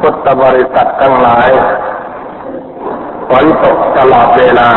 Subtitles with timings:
[0.00, 1.50] พุทธบริษัททั้งหลาย
[3.28, 4.70] ฝนตกตลอดเวลา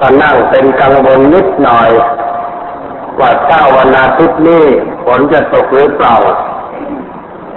[0.00, 1.90] ก็นั่งเป็นกังวลนิดหน่อย
[3.20, 4.64] ว่าเช้าวันอาทิตย์นี้
[5.04, 6.16] ฝนจะตกหรือเปล่า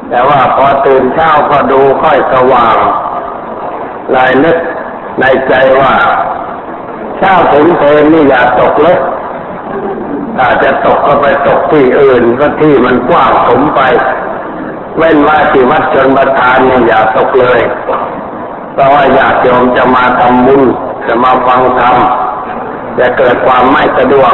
[0.09, 2.77] แต่ว่าพอตื่นเช้าก็ดูค่อยสว่าง
[4.15, 4.57] ลายนึก
[5.19, 5.93] ในใจว่า
[7.17, 8.97] เช้าถึงเพลนี่อย่าตกเลย
[10.37, 13.81] ถ้าจะตกก็ไปตกที่อื่นก็ที่มันกว้างสมไป
[14.97, 17.61] เว้นว่าที่วัดชนประทานเนี่ยอย่าตกเลย
[18.73, 20.63] เพราะว่าญาติโยมจะมาทำบุญ
[21.07, 21.95] จะมาฟังธรรม
[22.99, 24.33] จะเกิดความไม่สะดวก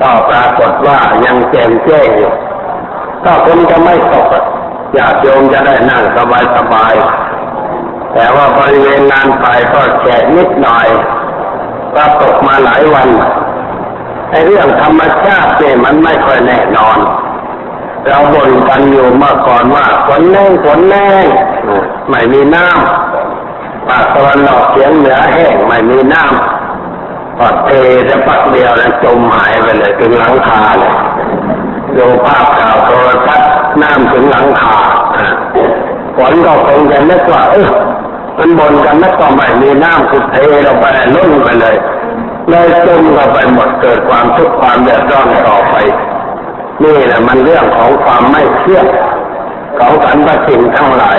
[0.00, 2.32] ก็ปรากฏว่ายังแจ่มแจ้งอยู่
[3.24, 4.26] ก็คงจะไม่ตก
[4.96, 6.94] ญาติโยมจะได้นั่งสบายสบาย
[8.14, 10.88] แต่ว่าบริเวณงานไปก็แฉะนิดหน่อย
[11.94, 13.08] ก็ตกมาหลายวัน
[14.30, 16.98] ไอ้เรื่องธรรมชาติเนี่ยมันไม่ค่อยแน่นอน
[18.06, 21.08] เราบ่นกันอยู่เมื่อก่อนว่าฝนแน่ฝนแน่
[22.10, 27.68] ไม่มีน้ำภาคตะวันออกเฉียงเหนือแห้งไม่มีน้ำพอเท
[28.08, 30.94] จะปักเดียวแล้วจมหายไปเลยถึงหลังคาเลย
[31.96, 33.50] ดูภาพข่าวโทรทัศน์
[33.82, 34.76] น้ำถึงหลังคา
[36.16, 37.68] ฝนก็คงจะนึกว่าเออ
[38.38, 41.76] มันบนกันนักก็ไม่มีน้ำสุดเทเราไปล้นไปเลย
[42.48, 45.76] เลยจมเราไปหมดเกิดความทุกข์ความเดือดร้อนต่อไป
[46.82, 48.82] นี่แหละมันเรื่องของความไม่เชื่อ
[49.78, 51.18] ของสรรพสิ่งทั้งหลาย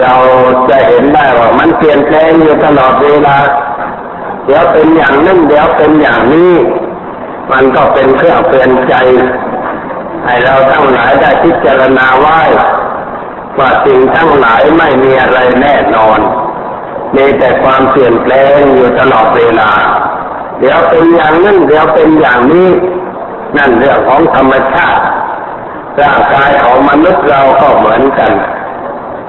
[0.00, 0.14] เรา
[0.70, 3.36] จะเห็นได้ว่ามันเปลี่ยนแปลงอยู่ตลอดเวลา
[4.44, 6.52] เดี๋ยวเป็นอย่างนั้นเดี๋ยวเป็นอย่างนี้
[7.52, 8.94] มันก็เป็นเครื่องเตือนใจ
[10.24, 12.40] ให้เราทั้งหลายได้พิจารณาไว้
[13.58, 16.20] ว่าสิ่งทั้งหลายไม่มีอะไรแน่นอน
[17.16, 19.70] มีแต่ความเปลี่ยนแปลงอยู่ตลอดเวลา
[20.60, 22.68] เดี๋ยวเป็นอย่างนั้นเดี๋ยวเป็นอย่างนี้
[23.56, 25.02] นั่นเรื่องของธรรมชาติ
[26.02, 28.32] ร่างกายของมนุษย์เราก็เหมือนกัน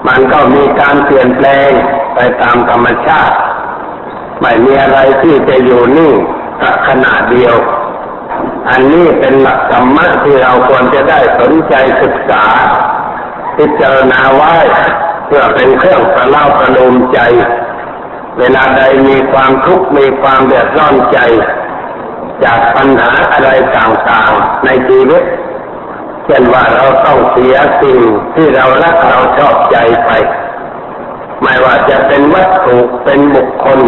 [0.08, 1.70] มันก็มีการเปลี่ยนแปลง
[2.16, 3.36] ไปตามธรรมชาติ
[4.42, 6.16] ไม่มีอะไรที่จะอยู่นิ่ง
[6.88, 7.56] ขนาดเดียว
[8.70, 12.44] อันนี้เป็นหลักธรรมะที่เราควรจะได้สนใจศึกษา
[13.58, 14.56] พิจารณาไว้
[15.26, 17.20] เพื่อเป็นเครื่องประเล่าประโลมใจ
[18.40, 21.20] เวลาใดมีความทุกข์มีความเดือดร้อนใจ
[22.44, 25.24] จากปัญหาอะไรต่างๆในชีวิต
[26.26, 28.00] เช่นว่าเราต้องเสียสิ่ง
[28.36, 30.10] ที่เรารักเราชอบใจไป
[31.42, 33.80] ไม่ว่าจะเป็นวัตถุเป็นบุคคล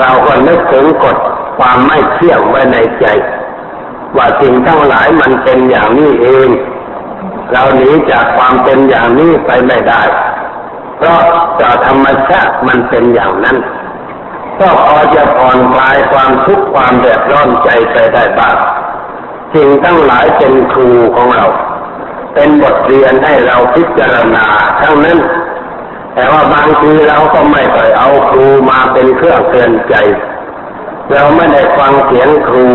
[0.00, 1.16] เราก็นึกถึงกฎ
[1.58, 3.06] ความไม่เที่ยงไว้ในใจ
[4.16, 6.48] ว่าสิ่งทั้งหลายมันเป็นอย่างนี้เอง
[7.52, 10.02] เราหนีจากความเป็นอย่างนี้ไปไม่ได้
[10.96, 11.20] เพราะ
[11.60, 13.56] จากธรรมชาติมันเป็นอย่างนั้น
[14.60, 18.56] ก็พอจะผ่อนคลายความทุกข์ความเดือดร้อนใจไปได้บ้าง
[19.54, 21.46] สิ่งทั้งหลายเป็นครูของเรา
[22.34, 24.46] เป็นบทเรียนให้เราพิจารณา
[24.80, 25.18] ทั้งนั้น
[26.14, 29.94] แต่ว่าบางทีเราก็ไม่เคยเอาครูมาเป็นเครื่องเตือนใจ
[31.12, 32.68] เราไม่ได้ฟังเสียงครู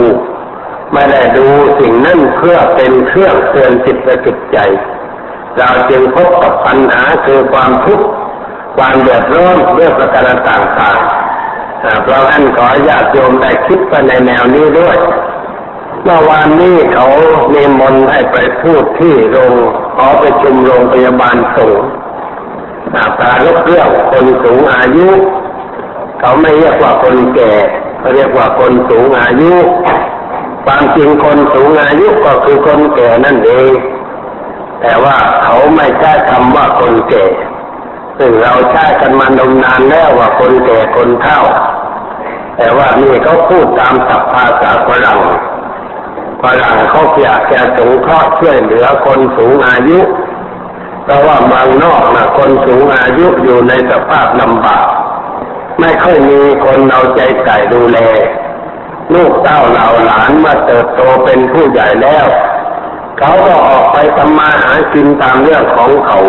[0.93, 1.47] ไม่ได้ดู
[1.79, 4.57] สิ่งนั้นเพื่อเป็นเครื่องเตือนจิตและจิตใจ
[5.57, 8.05] เราจึงพบกับปัญหาคือความทุกข์
[8.77, 11.22] ความเดือดร้อนเรื่องประการต่างๆ
[12.03, 14.97] เพราะฉะนั้นขอญาติโยมได้คิดไปในแนวนี้ด้วย
[16.03, 17.07] เมื่อวานนี้เขา
[17.51, 19.53] เนมนให้ไปพูดที่โรง
[19.95, 21.81] ขอไปชุมโรงพยาบาลสูง
[23.17, 25.09] ปรารบเรื่องคนสูงอายุ
[26.19, 27.53] เขาไม่เรียกว่าคนแก่
[27.99, 29.53] เขาเรียกว่าคนสูงอายุ
[30.65, 33.71] ความจริงคนสูงอายุก็คือคนแก่นั่นเอง
[34.81, 37.25] แต่ว่าเขาไม่ใช้คำว่าคนแก่
[38.17, 41.39] ซึ่งเราใช้กันมานมนานแล้วว่าคนแก่คนเฒ่า
[42.57, 45.19] แต่ว่านี่เขาพูดตามศัพท์ภาษาฝรั่ง
[46.41, 49.99] ฝรั่งเขาอยากจะสงเคราะห์ช่วยเหลือคนสูงอายุ
[51.03, 54.87] เพราะว่าเมืองนอกนะคนสูงอายุอยู่ในสภาพลำบาก
[55.79, 57.99] ไม่ค่อยมีคนเอาใจใส่ดูแล
[59.13, 62.25] ลูกเต้าเหล่าหลานเมื่อเติบโตเป็นผู้ใหญ่แล้ว
[63.19, 66.19] เขาก็ออกไปทำมาหากินตามเรื่องของเขา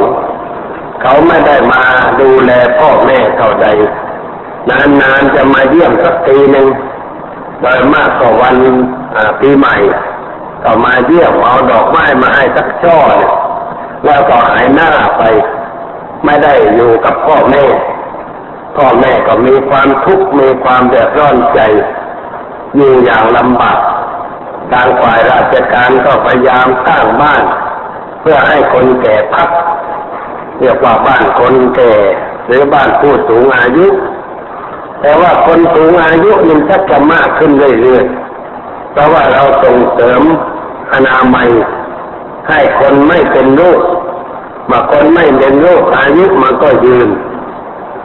[1.03, 1.83] เขาไม่ได้มา
[2.21, 3.67] ดูแลพ่อแม่เท่าใด
[4.71, 6.69] นานๆจะมาเยี่ยมสักทีหนึ่ง
[7.61, 8.57] โดยมากกว่าวัน
[9.41, 9.77] ปีใหม่
[10.65, 12.99] ก็มาเยี่ยมเอาดอกไม้มาให้สักช่อ
[14.05, 15.23] แล้วก็หายหน้าไป
[16.25, 17.65] ไม่ได้อยู่กับพ่อแม่
[18.77, 21.61] พ่อแม่ก็มีความทุกข์มีความเดือดร้อนใจ
[22.77, 23.79] อยู่อย่างลำบาก
[24.73, 27.43] ทางฝ่ายราชการก็พยายามสร้างบ้าน
[28.21, 29.49] เพื่อให้คนแก่พัก
[30.59, 31.95] เรียกว่าบ้านคนแก่
[32.47, 33.87] หรือบ้านผู้สูงอายุ
[35.05, 40.23] แต่ว่าคนสูงอายุมันชักจะมากขึ้นเรื่อยๆเพราะว่าเราส่งเสริม
[40.93, 41.49] อนามัย
[42.49, 43.81] ให้คนไม่เป็นโรค
[44.71, 47.09] บาคนไม่เป็นโรคอายุมันก็ยืน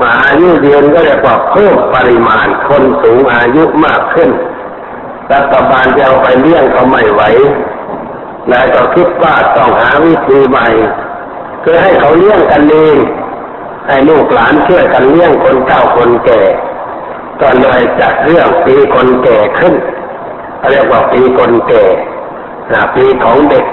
[0.02, 4.30] มาอายุยืนก็เรียกว่าเพิ่มปริมาณคนสูงอายุมากขึ้น
[5.34, 7.22] รัฐบาลจะเอาไปเลี้ยงเขาไม่ไหว
[8.50, 10.68] แล้วก็คิดว่าต้องหาวิธีใหม่
[11.64, 12.98] คือให้เขาเลี้ยงกันเอง
[13.88, 16.42] ให้ลูกหลานช่วยกันเลี้ยงคนเฒ่าคนแก่
[17.42, 19.76] ก็เลยจัดเรื่องปีคนแก่ขึ้น
[20.70, 21.86] เรียกว่าปีคนแก่
[22.96, 23.66] ปีของเด็ก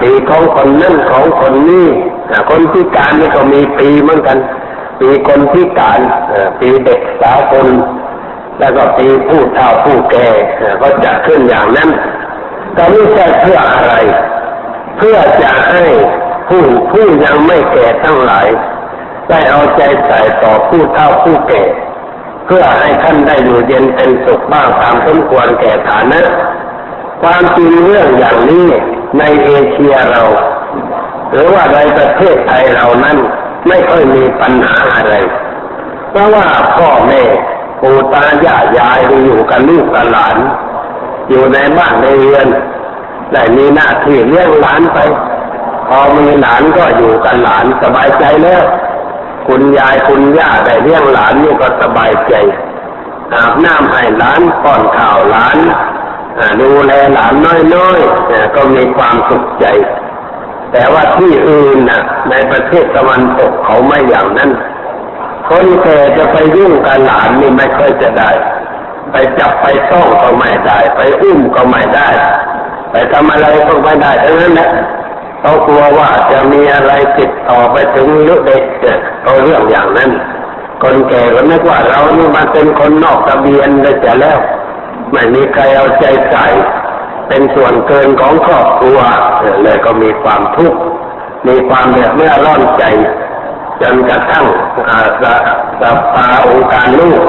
[0.00, 1.88] ปีของคนนั่นของคนนี้
[2.50, 4.38] คนพิการนี่ก็มีปีเหมือนกัน
[5.00, 6.00] ปีคนพิการ
[6.60, 7.66] ปีเด็กสาวคน
[8.58, 10.28] แล้วก็ปีผู้เฒ่าผู้แก่
[10.80, 11.90] ก็จะขึ้นอย่างนั้น
[12.76, 13.94] ก็ไม่ใช่เพื่ออะไร
[14.96, 15.84] เพื่อจะให้
[16.48, 16.62] ผู้
[16.92, 18.48] ผู้ยังไม่แก่ทั้งหลาย
[19.28, 21.62] ได้เอาใจใส่ต่อผู้เฒ่าผู้แก่
[22.52, 26.20] พื่อให้ท่านได้อยู่เย็นเป็นสุขบ้างตามสมควรแก่ฐานะ
[27.22, 28.66] ความจริงเรื่องอย่างนี้
[29.18, 30.22] ในเอเชียเรา
[31.30, 33.16] หรือว่าในประเทศไทยเรานั้น
[33.68, 35.14] ไม่ค่อยมีปัญหาอะไร
[36.10, 37.22] เพราะว่าพ่อแม่
[37.82, 40.36] ปู่ตายายยายอยู่กับลูกกับหลาน
[41.28, 42.46] อยู่ในบ้านในเรือน
[43.32, 44.98] ได้มีหน้าที่เลี้ยงหลานไป
[45.88, 48.62] พอมีหลานก็อยู่กับหลานสบายใจแล้ว
[49.50, 52.34] คุณยายคุณย่าได้เลี้ยงหลานนี่ก็สบายใจ
[53.34, 55.58] อาบน้ำให้หลานป้อนข้าวหลาน
[56.60, 57.34] ดูแลหลาน
[57.74, 59.66] น้อยๆก็มีความสุขใจ
[60.72, 64.50] แต่ว่าที่อื่นนะในประเทศตะวันตกเขาไม่อย่างนั้น
[65.48, 68.30] คนแก่จะไปยุ่งกับหลานนี่ไม่ค่อยจะได้
[69.12, 72.08] ไปจับไปต้องก็ไม่ได้ ไปอุ้มก็ไม่ได้
[72.90, 74.70] ไปทำอะไรก็ไม่ได้ทั้งนั้นแหละ
[75.40, 78.62] เขากลัวว่าจะมีอะไรติดต่อไปถึงลูกเด็ก
[79.22, 80.10] เขาเรื่องอย่างนั้น
[80.82, 84.38] คนแก่ก็นึกว่าเรานี่มาเป็นคนนอกทะเบียนได้จะแล้ว
[85.12, 86.46] ไม่มีใครเอาใจใส่
[87.28, 88.98] เป็นส่วนเกินของครอบครัว
[89.62, 90.80] เลยก็มีความทุกข์
[91.48, 92.84] มีความเดือดเมื่อร้อนใจ
[93.80, 94.46] จนกระทั่ง
[94.88, 95.24] อาส
[95.80, 95.82] ส
[96.12, 97.22] ภาองค์การลูก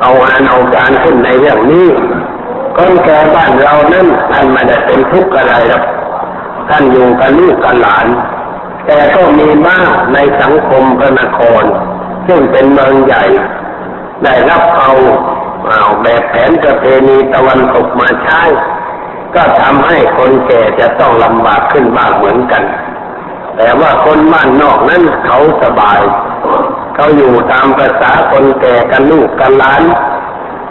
[0.00, 1.88] เอางานเอาการขึ้นในเรื่องนี้
[2.76, 5.82] คนแก่บ้านเรานั้นท่านไม่ได้เป็นทุกข์อะไรหรอก
[6.68, 8.06] ท่านอยู่กับลูกกับหลาน
[8.86, 11.64] แต่ก็มีบ้างในสังคมพระนคร
[12.26, 13.24] ซึ่งเป็นเมืองใหญ่
[14.24, 14.90] ได้รับเอา
[15.68, 18.42] เอาแบบแผนประเพณีตะวันตกมาใช้
[19.34, 22.62] ก็ทำให้คนแก่จะต้องลำบากขึ้นมากเหมือนกัน
[23.56, 26.00] แต่ว่าคนบ้านนอกนั้นเขาสบาย
[26.94, 29.82] เขาอยู่ตามภาษาคนแก่กันลูกกันหลาน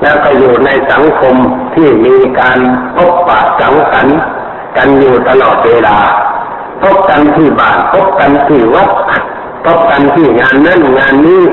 [0.02, 1.36] แล้วก็อยู่ในสังคม
[1.76, 2.60] ที่มีการ
[2.96, 4.20] พบปะสังสรรค์
[4.78, 5.98] กันอยู่ตลอดเวลา
[6.82, 8.90] พบกันที่บ้านพบกันที่วัด
[9.66, 11.44] พบกันที่งานนั้นงานนี้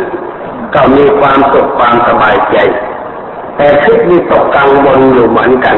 [0.75, 2.57] ก็มีความสุขความสบายใจ
[3.57, 5.77] แต่คิดมีตกกังวลอยู่เหมือนกัน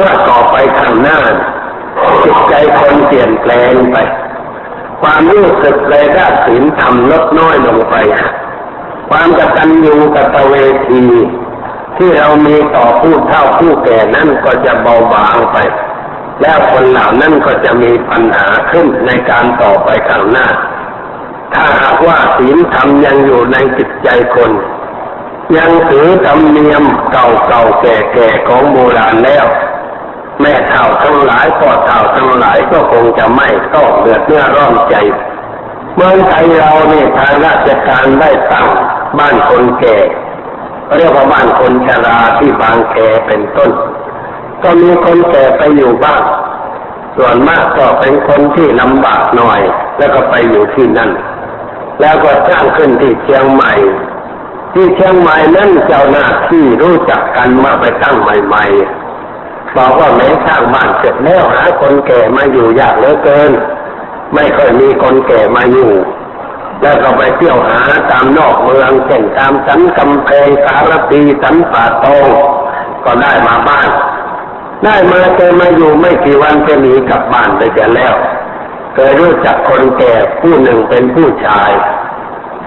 [0.00, 1.18] ว่าต่อไปข้างหน้า
[2.22, 3.96] จิตใจคนเปลี่ยนแปลงไป
[5.02, 7.94] ความรู้สึกในด้านศีลธรรมลดน้อยลงไป
[9.10, 10.54] ความกตัญญูกตเว
[10.88, 11.04] ที
[11.96, 15.56] ที่เรามีต่อผู้เฒ่าผู้แก่นั้นก็จะเบาบางไป
[16.40, 20.48] แล้วคนเหล่านั้นก็จะมีปัญหาขึ้นในการต่อไปข้างหน้า
[21.52, 24.50] ถ้าหากว่าศีลธรรมยังอยู่ในจิตใจคน
[25.56, 29.46] ยังถือธรรมเนียมเก่าเก่าแก่แก่ของโบราณแล้ว
[30.40, 34.96] แม่เท่าทั้งหลายพ่อเท่าทั้งหลายก็คงจะไม่ต้องเดือดเนื้อร้อนใจ
[35.94, 38.68] เมืองไทยเราเนี่ทางราชการได้ตั้ง
[39.18, 39.96] บ้านคนแก่
[40.96, 42.94] เรียกว่าบ้านคนชราที่บางแค
[43.26, 43.70] เป็นต้น
[44.62, 46.22] ก็มีคนแก่ไปอยู่บ้าง
[47.16, 49.60] ส่วนมากก็เป็นคนที่ลำบากหน่อย
[49.98, 51.10] แล้วก็ไปอยู่ที่นั่น
[52.00, 53.72] แล้วก็สร้างขึ้นที่เชียงใหม่
[54.74, 63.52] ที่เชียงใหม่นั้นเจ้าหน้าที่รู้จักกันมาไปตั้งใหม่ๆบอกว่าแม้สร้างบ้านเสร็จแล้วหาคนแก่มาอยู่ยากเหลือเกิน
[64.34, 65.92] ไม่ค่อยมีคนแก่มาอยู่
[66.82, 72.28] แล้วก็ไปเที่ยวหาตามนอกเมืองเช่นตามสันกำแพงสารปีสันป่าตอง
[73.04, 73.88] ก็ได้มาบ้าน
[74.84, 78.14] ได้มาเจอมาอยู่ไม่กี่วันจะหนีกลับบ้านไปจะแล้ว
[78.94, 81.70] เคยรู้จักคนแก่ผู้หนึ่งเป็นผู้ชาย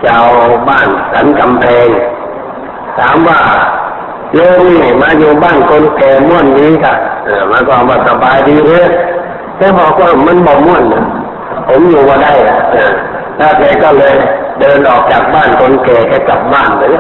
[0.06, 0.28] ชาว
[0.68, 1.88] บ้านสันกำแพง
[2.98, 3.40] ถามว่า
[4.34, 8.86] โยมนี่มาอยู่บ้านคนแก่ม่วนนี้ค่ะเออมาก็มาสบายดีเลย
[9.58, 11.06] แต่บอกว่ามันบอกม่วนนะ
[11.68, 12.50] ผมอยู่ว่าได้อ
[12.90, 12.92] อ
[13.40, 14.16] ถ้าแกก็เลย
[14.60, 16.96] เดินออกจากบ้านคนแก่แกกลับบ้านเลย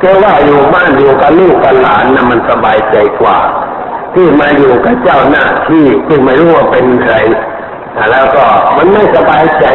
[0.00, 3.38] แกว่าอยู่บ้านอยู่กับลูกกับหลานนะมันสบายใจกว่า
[4.14, 7.14] ที่มาอยู่กับเจ้าหน้าที่ที่ไม่รู้ว่าเป็นใคร
[8.10, 8.44] แล้วก็
[8.76, 9.66] มันไม่สบายใจ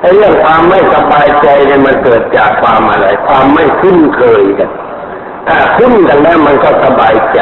[0.00, 4.70] ไอ้เรื่องความไม่สบายใจเนี่ยมันเกิดจากความอะไร ความไม่คุ้นเคยกัน
[5.48, 7.38] ถ้าคุ้นกันแล้วมันก็สบายใจ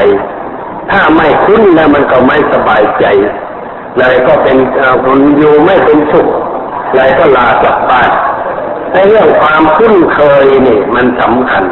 [0.91, 3.07] ถ้าไม่คุ้นแล้วมันก็ไม่สบายใจ
[3.99, 4.57] เลยก็เป็น
[5.05, 6.29] คนอยู่ไม่เป็นสุข
[6.95, 8.11] เลยก็ลากลับบ้าน
[8.93, 11.65] ในเรื่องความคุ้นเคยนี่มันสำคัญ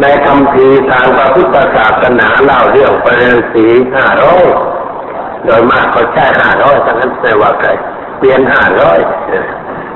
[0.00, 4.44] ในคำพีทางพระพุทธศาสนาเล่าเรื่องปริสีห้าร้อย
[5.44, 7.68] โดยมากเขาใช้ห้าร้อยทั้งนั้นไม่ว่าใคร
[8.18, 8.98] เปลี่ยนห้าร้อย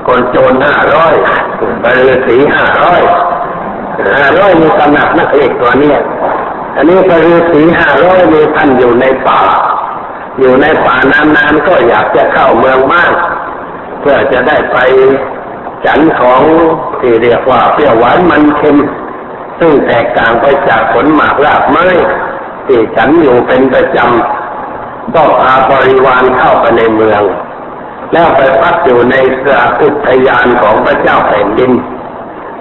[0.07, 1.13] คนโจรห้าร้อย
[1.83, 3.01] ปริสีห้าร้อย
[4.17, 5.99] ห้าร้อยมีตำหนักนักเอกตัวเนี้ย
[6.75, 9.41] อันนี้ปริสีห้าร้อยมีท่านอยู่ในป่า
[10.39, 10.95] อยู่ในป่า
[11.35, 13.13] นานๆก็อยากจะเข้าเมืองมาก
[13.99, 14.77] เพื่อจะได้ไป
[15.85, 16.41] ฉันของ
[16.99, 18.77] ที่เรียกว่าเปรี้ยวหวานมันเค็ม
[19.59, 21.85] ซึ่งแตกต่างไปจากผลหมากรากไม้
[22.65, 27.21] ที่ฉันอยู่เป็นประจำต้องพาบริวารเข้าไปในเมือง
[28.13, 31.71] แล้วไปพักอยู่ในสระอุทยานของพระเจ้าแผ่นดิน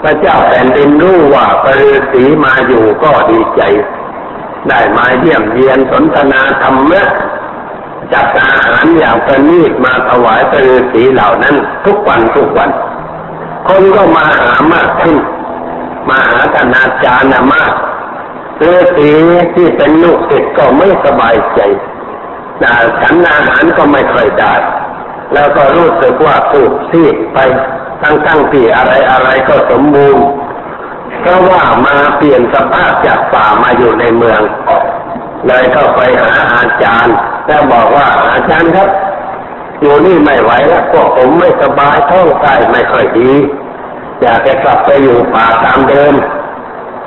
[0.02, 3.62] พระเจ้าแผ่นดินรู้ว่าปริสีมาอยู่ก็ดีใจ
[4.68, 7.02] ได้มาเยี่ยมเยียนสนทนาธรรมะ
[8.12, 12.70] จัดอาหารอย่างประณีตมาถวายปริสีเหล่านั้นทุกวันทุกวัน
[13.68, 15.16] คนก็มาหามากขึ้น
[16.08, 17.72] มาหาคณาจารย์มาก
[18.62, 19.10] ฤาษี
[19.54, 21.60] ที่เป็นลูกศิษย์ก็ไม่สบายใจ
[23.00, 24.54] ฉันอาหารก็ไม่ค่อยได้
[25.34, 27.38] แล้วก็รู้สึกว่าถูกซีดไป
[28.02, 30.24] ตั้งตั้งที่อะไรอะไรก็สมบูรณ์
[31.20, 34.40] เพราะว่ามาเปลี่ยนสภาพจากป่ามาอยู่ในเมือง
[35.46, 38.88] เลยเข้าไปหาอาจารย์ แล้วบอกว่าอาจารย์ครับ
[39.80, 43.32] อยู่นี่ไม่ไหวแล้วพวกผมไม่สบายท้องไส้ไม่ค่อยดี
[44.22, 46.14] อยากจะกลับไปอยู่ป่าตามเดิม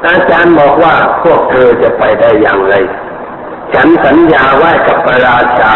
[0.08, 2.76] อาจารย์บอกว่าพวกเธอจะไปได้อย่างไร
[3.74, 5.76] ฉันสัญญาไว้กับพระราชา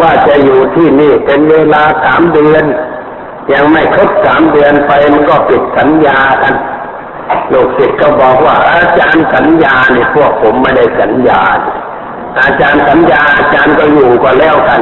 [0.00, 2.64] ว่าจะอยู่ที่นี่เป็นเวลาสามเดือน
[3.52, 6.54] ยังไม่ครบสามเดือนไปมันก็ปิดสัญญากัน
[7.52, 11.40] ลูกศิษย์ก็บอกว่า อาจารย์สัญญาเนี่ยพวกผมไม่ได้สัญญา
[12.40, 14.80] อาจารย์สัญญาอาจารย์ก็อยู่ก็แล้วกัน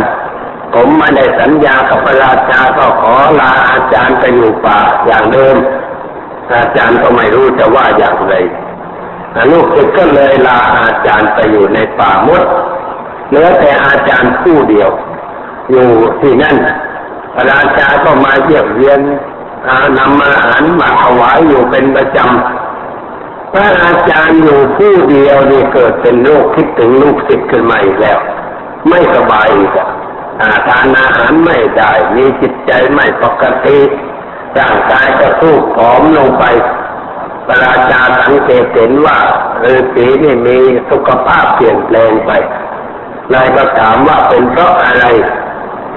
[0.75, 5.57] ผมไม่ได้สัญญากับพระราชาก็ขอลาอาจารย์ไปอยู่ป่าอย่างเดิม
[6.55, 8.35] อาจารย์ก็ไม่รู้จะว่าอย่างไร
[9.51, 12.43] ลูกศิษย์ก็เลยลาอาจารย์ไปอยู่ในป่ามด
[13.29, 14.91] เหลือแต่อาจารย์ผู้เดียว
[15.71, 15.89] อยู่
[16.21, 16.57] ที่นั่น
[17.35, 19.01] พระราชาก็มาเยี่ยมเยียน
[19.99, 28.19] นำอาหารมาถวายอยู่เป็นประจำพระอาจารย์อยู่ผู้เดียวนี่เกิดเป็นโรคคิดถึงลูกศิษย์ขึ้นมาอีกแล้ว
[28.89, 29.73] ไม่สบายอีก
[30.69, 33.79] ทานอาหารไม่ได้มีจิตใจไม่ปกติ
[34.59, 36.45] ร่างกายก็สู้ผอมลงไป
[37.47, 39.19] พระราชาสังเกตเห็นว่า
[39.65, 40.59] ฤาษีนี่มี
[40.91, 42.31] สุขภาพเปลี่ยนแปลงไป
[43.33, 45.05] นายก็ถามว่าเป็นเพราะอะไร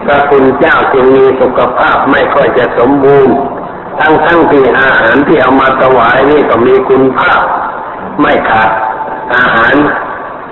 [0.05, 3.35] พระคุณเจ้าจึงมีสุขภาพไม่ค่อยจะสมบูรณ์
[3.99, 7.41] ทั้งทั้งที่อาหารที่เอามาถวายนี่ก็มีคุณภาพ
[8.21, 8.71] ไม่ขาด
[9.35, 9.75] อาหาร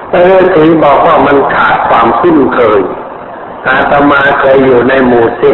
[0.10, 2.82] แต่ฤาษีบอกว่ามันขาดความคุ้นเคย
[3.68, 5.52] อาตมาเคยอยู่ในหมู่สิ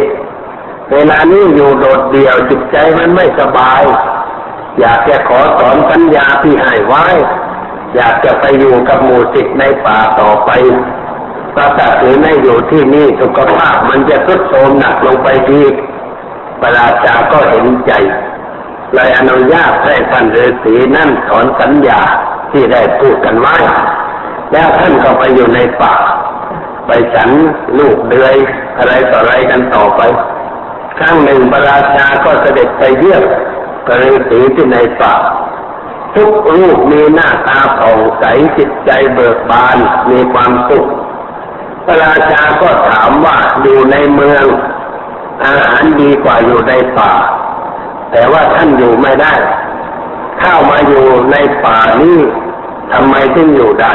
[0.92, 3.82] เวลานี้อยู่โดดเดี่ยวจิตใจมันไม่สบาย
[4.80, 7.06] อยากจะขอสอนสัญญาที่ให้ไว้
[7.94, 10.50] อยากจะไปอยู่กับหมู่สิทในป่าต่อไป
[11.54, 15.62] ถ้าตัดหรือไม่อยู่ที่นี่สุขภาพมันจะทรุดโทรมหนักลงไปที
[16.60, 17.92] พระราชาก็เห็นใจ
[18.94, 22.00] เลยอนุญาตให้ท่านฤาษีนั่นถอนสัญญา
[22.52, 23.56] ที่ได้พูดกันไว้
[24.52, 25.94] แล้วท่านก็ไปอยู่ในป่า
[26.86, 27.30] ไปฉัน
[27.78, 28.36] ลูกเดือย
[28.78, 30.00] อะไรต่ออะไรกันต่อไป
[30.98, 33.22] ครั้งหนึ่งพระราชาก็เสด็จไปเยี่ยม
[33.86, 35.14] พระฤาษีที่ในป่า
[36.14, 38.24] ทุกรูปมีหน้าตาผ่องใส
[38.58, 39.76] จิตใจเบิกบาน
[40.10, 40.86] มีความสุข
[41.84, 44.44] พระราชาก็ถามว่าอยู่ในเมือง
[45.44, 47.12] อาหารดีกว่าอยู่ในป่า
[48.12, 49.34] แต่ว่าท่านอยู่ไม่ได้
[50.40, 52.18] เข้ามาอยู่ในป่านี้
[52.92, 53.92] ทำไมถึงอยู่ได้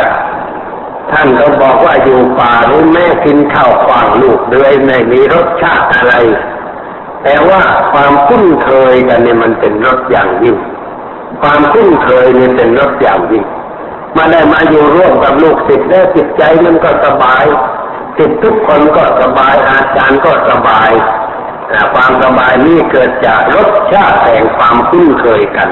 [1.12, 6.14] ท่านก็บอกว่าอยู่ป่านี้แม่กินข้าวฟางลูกเลยไม่มีรสชาติอะไร
[7.24, 7.62] แต่ว่า
[7.92, 10.58] ความคุ้นเคยกันเนี่ยมันเป็นรสอย่างยิ่ง
[11.42, 13.44] ความคุ้นเคยเนี่ยเป็นรสอย่างยิ่ง
[14.18, 17.44] มาได้มาอยู่ร่วมกับลูกศิษย์แล้วจิตใจมันก็สบาย
[18.18, 20.92] ศิษย์ทุกคนก็สบายอาจารย์ก็สบาย
[21.94, 25.70] ความสบายนี้เกิดจากรสชาติแห่งความคุ้นเคยกัน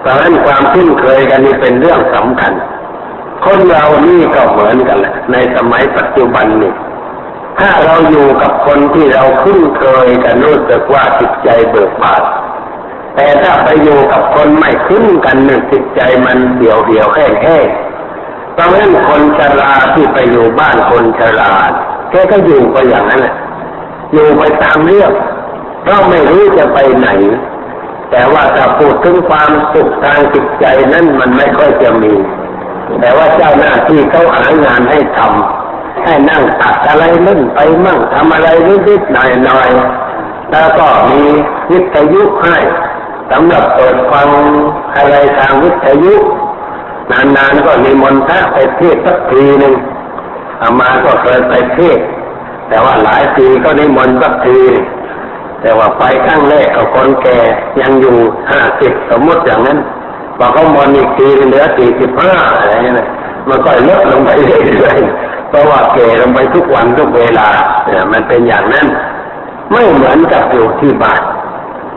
[0.00, 2.52] เพราะฉะนั้นความคุ้นเคยกันนี่เป็นเรื่องสำคัญ
[3.44, 6.72] คนเรานี่ก็เหมือนกันแหละในสมัยปัจจุบันนี้
[7.58, 12.22] ถ้าเราอยู่กับคนที่เราคุ้นเคยกันรู้สึกว่าจิตใจเบิกบาน
[13.14, 17.66] แต่ถ้าไปอยู่กับคนไม่คุ้นกันหนึ่งจิตใจมันเดี่ยวเดี่ยวแห้งแห้ง
[18.54, 21.52] เพราะฉะนั้นคนชราที่ไปอยู่บ้านคนชรา
[22.10, 23.34] แกก็อยู่ไปอย่างนั้นแหละ
[24.12, 25.12] อยู่ไปตามเรื่อง
[25.86, 27.08] เราไม่รู้จะไปไหน
[28.10, 32.12] แต่ว่าถ้าพูดถึงความสุขทางจิตใจนั้นมันไม่ค่อยจะมี
[33.00, 38.48] แต่ว่าเจ้าหน้าที่เขาหางานให้ทำให้นั่งตัดอะไรเล่นไปมั่งทำอะไร
[38.88, 41.22] นิดๆหน่อยๆแล้วก็มี
[41.70, 42.56] วิทยุให้
[43.30, 44.28] สำหรับเปิดฟัง
[44.96, 46.14] อะไรทางวิทยุ
[47.36, 49.74] นานๆก็มีมนต์พระไปเทศสักทีหนึ่ง
[50.62, 51.98] อามาก็เคยไปเทศ
[52.68, 54.60] แต่ว่าหลายปีก็นิมนต์สักที
[55.62, 57.38] แต่ว่าไปครั้งแรกกับคนแก่
[57.80, 58.16] ยังอยู่
[58.50, 59.78] ห้าสิบสมมติอย่างนั้น
[60.36, 63.08] พอเขามนอีกทีเหลือสี่สิบห้าอะไรเงี้ย
[63.48, 67.48] มันก็ลดลงไปเรื่อยๆเพราะว่าแก่ลงไปทุกวันทุกเวลา
[67.84, 68.86] เนี่ยมันเป็นอย่างนั้น
[69.70, 71.22] ไม่เหมือนกับอยู่ที่บ้าน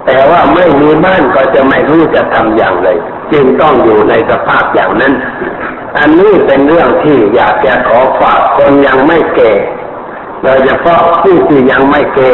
[0.06, 2.90] แต่ว่าไม่มีบ้านก็จะไม่รู้จะทำอย่างไร
[3.32, 5.14] จึงต้องอยู่ในสภาพอย่างนั้น
[5.98, 9.52] อันนี้เป็นเรื่องที่อยากจะขอฝากคนยังไม่แก่
[10.44, 12.32] โดยเฉพาะผู้ที่ยังไม่แก่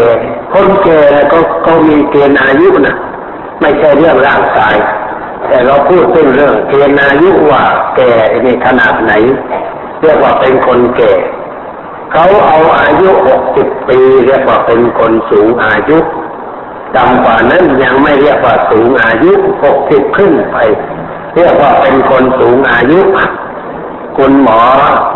[0.54, 2.96] คนแก่ก็ก็มีเกณฑ์อายุนะ
[3.62, 4.76] ไม่ใช่เรื่องร่างกาย
[5.48, 7.64] แต่เราพูดถึงเรื่องเกณฑ์อายุว่า
[7.96, 8.12] แก่
[8.44, 9.14] ในขนาดไหน
[10.02, 11.14] เรียกว่าเป็นคนแก่
[12.12, 15.98] เขาเอาอายุหกสิบปีเรียกว่าเป็นคนสูงอายุ
[16.96, 19.34] ต่ำกว่านั้นยังไม่เรียกว่าสูงอายุ
[19.64, 20.58] หกสิบขึ้นไป
[21.36, 23.00] เรียกว่าเป็นคนสูงอายุ
[24.18, 24.60] คุณหมอ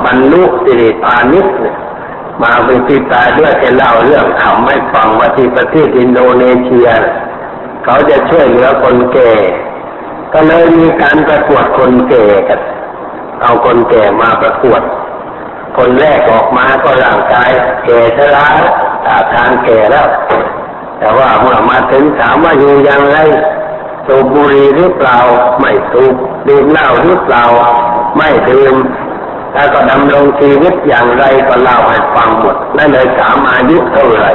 [0.06, 1.48] บรรลุสิริพานิช
[2.44, 6.90] มาเป็นที่ตายด้วยจะเล่าเรื่องเขาไม่ฟังว่าที่ประเทศอินโดนีเซีย
[7.86, 9.32] เขาจะช่วยเหลือคนแก่
[10.34, 12.60] ก็เลยมีการประกวดคนแก่กัน
[13.42, 14.82] เอาคนแก่มาประกวด
[15.78, 17.50] คนแรกออกมาก็ร่างกาย
[17.86, 18.48] แก่ชรา
[19.08, 20.08] อาทางแก่แล้ว
[21.00, 23.18] แต่ว่าเมื่อมาถึงถามว่าอยู่อย่างไร
[24.08, 25.20] สูบบุหรี่หรือเปล่า
[25.60, 26.16] ไม่สูบ
[26.48, 27.44] ดื่มเหล้าหรือเปล่า
[28.18, 28.76] ไม่ดื่ม
[29.54, 34.32] แล้วก็ดำรงชีวิตอย่างไรก็เล่าให้ฟังหมดนั่นเลยถามอายุเท่าไหร่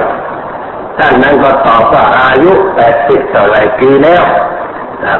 [0.98, 4.24] ท่านนั้นก็ตอบว่าอายุแปดสิบเท่าไรปีแล้ว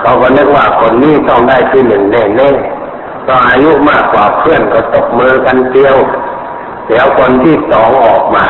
[0.03, 5.97] เขาก็นึกว่าคนนี้ต้องได้ที่หนึ่งแน่ๆก็อายุมากกว่าเพื่อนก็ตกมือกันเดียว
[6.87, 8.47] เดี๋ยวคนที่สองออกมา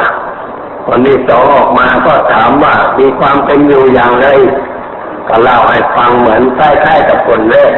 [0.86, 4.26] คนที่สองออกมาก็ถามว่ามีความเป็นอยู่อย่างไร
[5.28, 7.74] ก็เล่าให้ฟังเหมือนใกล้ๆกับคนแรก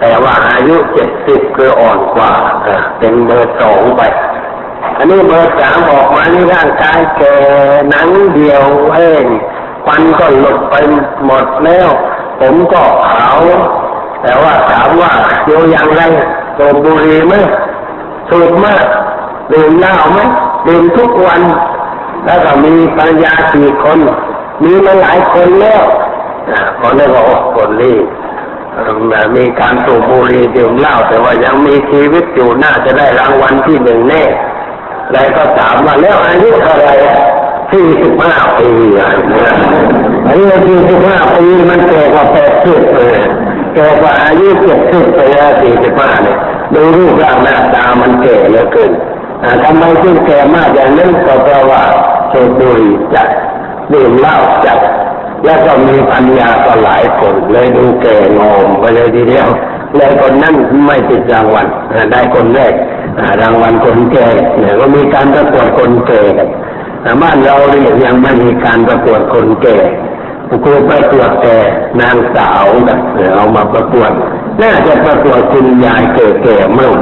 [0.00, 2.32] แต่ว่าอายุเจ็ดสิบคืออ่อนกว่า
[2.98, 4.02] เป็นเบอร์สองไป
[4.96, 7.34] อันนี้เบอร์สามออกมานี่ร่างกายแก่
[7.88, 9.24] หนังเดียวเอง
[9.84, 10.74] ควันก็หลุดไป
[11.26, 11.88] หมดแล้ว
[12.40, 13.38] ผมก็ขาว
[14.22, 15.10] แต่ว่าถามว่า
[15.46, 16.02] อยู่อย่างไร
[16.56, 17.34] โดนบุหรี่ไหม
[18.28, 18.84] สูบมาก
[19.52, 20.20] ดื่มเหล้าไหม
[20.66, 21.42] ดื่มทุกวัน
[22.24, 23.98] แล้วก็มีภรรยาสี่คน
[24.62, 25.82] มีมาหลายคนแล้ว
[26.78, 27.96] ขอได้บอกคนนี้
[29.36, 34.24] มีการสูบบุหรี่ดื่มเหล้าแต่ว่ายังมีชีวิตอยู่น่าจะได้รางวัลที่หนึ่งแน่
[35.12, 36.94] แล้วก็ถามว่าแล้วอายุเท่าไหร่
[37.72, 38.68] สี่สิบห้าปี
[40.28, 43.18] อายุสี่สิบห้าปีมันแก่กว่าแปดสิบเลย
[43.74, 46.38] แก่กว่าอายุเจ็ดสิบไปแล้วสี่สิบห้าเนี่ย
[46.74, 48.92] ดูรูปร่างหน้าตามันแก่เหลือเกิน
[49.62, 51.82] ทำไมจึงแก่มากอย่างนั้นก็เพราะว่า
[52.32, 53.28] สูบบุหรี่จัด
[53.92, 54.78] ดื่มเหล้าจัด
[55.44, 59.48] แล้วก็มีปัญญาก็หลายคนเลยดูแก่งอมไปเลยทีเดียว
[59.96, 60.54] เลยคนนั้น
[60.86, 61.66] ไม่ติดรางวัล
[62.12, 62.74] ได้คนแรก
[63.42, 66.22] รางวัลคนแก่เนี่ยก็มีการประกวดคนแก่
[67.06, 69.78] แต่บ้านเราเนี่ยยังไม่มีการประกวดคนแก่
[70.48, 70.56] ครู
[70.90, 71.56] ประกวดแต่
[72.00, 73.00] นางสาวแบบ
[73.34, 74.10] เอามาประกวด
[74.62, 76.92] น่าจะประกวดคุณยายแก่ๆมั่ง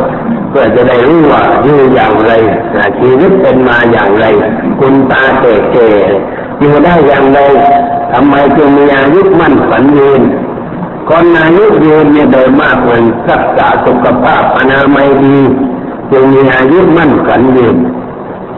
[0.51, 2.33] เพื่อจะได้รู้ว่าอยู่อย่างไร
[2.99, 4.27] ชีวิตเป็นมาอย่างไร
[4.81, 7.41] คุณตาแก่ๆอยู่ได้อย่างไร
[8.13, 10.23] ทำไมจึงมีอายุมั่นฝันยืน
[11.09, 15.39] คนอายุยืนเนี่ยโดยมากมันรักษาสุขภาพอนามัยดี
[16.11, 17.79] จึงมีอายุมั่นฝันยืน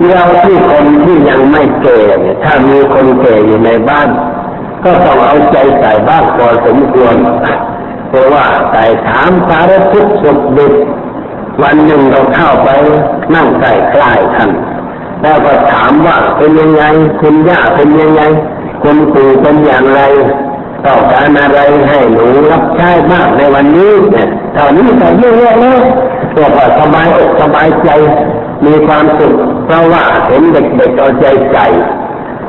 [0.04, 4.08] เราที่คนที่ยังไม่แก่เนี่ยถ้ามีคนแก่อยู่ในบ้าน
[4.84, 7.14] ก็ต้องเอาใจใส่บ้างพอสมควร
[8.08, 10.72] เพราะว่าใส่ถามสารทุกข์สุขดิบ
[11.62, 12.68] วันหนึ่งเราเข้าไป
[13.34, 14.50] นั่งใกล้ใกล้ท่าน
[15.22, 16.84] แล้วก็ถามว่าเป็นยังไง
[17.20, 18.22] คุณย่าเป็นยังไง
[18.82, 20.00] คุณปู่เป็นอย่างไร
[20.84, 25.80] ต้องการอะไรให้หนูรับใช้บ้างในวันนี้เนี่ยตอนนี้แต่เยอะแล้ว
[26.32, 27.88] เรียกว่าสบายอกสบายใจ
[28.64, 29.34] มีความสุข
[29.66, 31.66] เพราะว่าเห็นเด็กๆเอาใจใส่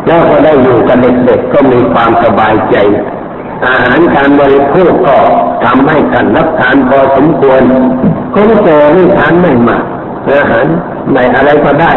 [0.06, 2.76] แล้วก็ได้อยู่กับเด็กๆก็มีความสบายใจ
[3.66, 5.18] อาหารการบริโภคก็
[5.64, 7.62] ทำให้ท่านรับทานพอสมควร
[8.34, 9.84] คนแก่นี่ทานไม่มาก
[10.40, 10.66] อาหาร
[11.14, 11.94] ในอะไรก็ได้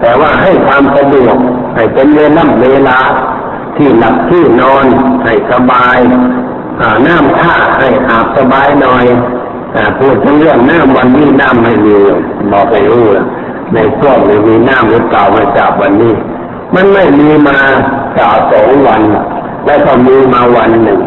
[0.00, 1.36] แต่ว่าให้ความสะดวก
[1.74, 2.98] ให้เป็นเวลาเวลา
[3.76, 4.86] ที่หลับที่นอน
[5.24, 5.98] ให้สบาย
[7.06, 9.04] น้ำท่าให้อาบสบายหน่อย
[9.98, 11.96] พูดถึงเรื่องน้ำวันนี้น้ำไม่มี
[12.52, 13.04] บอกไปรู้
[13.74, 16.14] ในพวกนี้มีน้ำหรือเปล่ามาจากวันนี้
[16.74, 17.58] มันไม่มีมา
[18.18, 19.02] จากสองวัน
[19.66, 21.00] แล้วก็มีมาวันหนึ่ง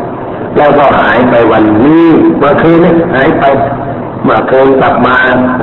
[0.58, 2.06] แล้วก็หายไปวันนี้
[2.38, 3.44] เมื่อคืนนี้หายไป
[4.24, 5.14] เมื่อคืนกลับมา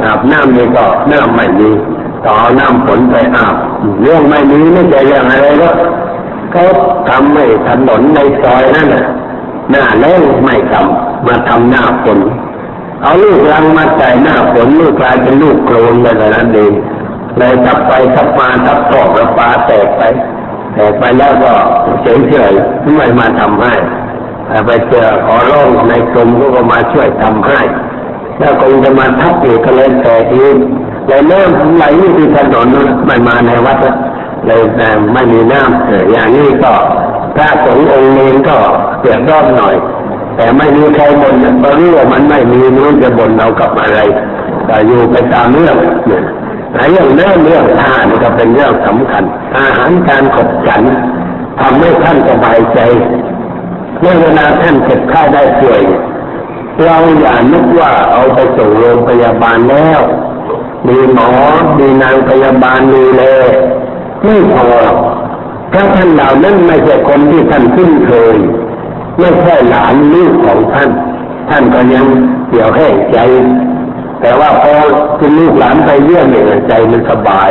[0.02, 1.70] อาบน้ำนี่ก็น้ำไม่มี
[2.26, 3.56] ต่อน้ำฝนไปอาบ
[4.02, 5.74] เรื่องไม่มีไม่ใช่เรื่องอะไรแล้ว
[6.52, 6.64] เขา
[7.08, 9.04] ทำให้ถนนในซอยนั่นน่ะ
[9.70, 12.18] หน้าแล้งไม่ทำมาทำหน้าฝน
[13.02, 16.72] เอาลูกรังมาใส่หน้าฝนลูกกลายเป็นลูกโคลนไปแต่นั้นเอง
[17.38, 20.02] เลยทับไปทับมาทับท่อประปาแตกไป
[20.74, 21.52] แตกไปแล้วก็
[22.02, 22.52] เฉยเฉย
[22.96, 23.74] ไม่มาทำให้
[24.66, 27.60] ไปเจอขอร้องในกรมก็มาช่วยทำให้
[28.38, 30.56] แล้วคงจะมาทับอีกก็เลยแตกอีก
[31.06, 31.84] เลยเริ่มไหล
[32.16, 32.68] ที่ถนน
[33.06, 33.78] ไม่มาในวัด
[34.46, 36.72] เลยแต่ไม่มีน้ำอย่างนี้ก็
[37.36, 38.56] พระสงฆ์องค์นี้ก็
[39.00, 39.74] เสียร้อนหน่อย
[40.36, 43.98] แต่ไม่มีใครบ่นเพราะรู้ว่ามันไม่มีนู้นจะบ่นเรากับอะไร
[44.66, 46.22] แต่อยู่ไปตามเรื่องเนี่ย
[46.90, 49.22] เรื่องเรื่องเรื่องทานก็เป็นเรื่องสำคัญ
[49.58, 50.82] อาหารการขบฉัน
[51.60, 52.78] ทำให้ท่านสบายใจ
[54.00, 55.82] เมื่อเวลาท่านเจ็บไข้ได้ป่วย
[56.84, 60.00] เราอย่านึกว่าเอาไปส่งโรงพยาบาลแล้ว
[60.88, 61.30] มีหมอ
[61.78, 63.22] มีนางพยาบาลดูแล
[64.22, 64.66] ไม่พอ
[65.72, 68.36] ถ้าท่านเหล่านั้นไม่ใช่คนที่ท่านคุ้นเคย
[69.18, 70.90] ไม่ใช่หลานลูกของท่าน
[71.50, 72.06] ท่านก็ยัง
[72.48, 73.18] เสียวแห้งใจ
[74.20, 74.72] แต่ว่าพอ
[75.18, 77.50] คุณลูกหลานไปเยี่ยมเนี่ยใจมันสบาย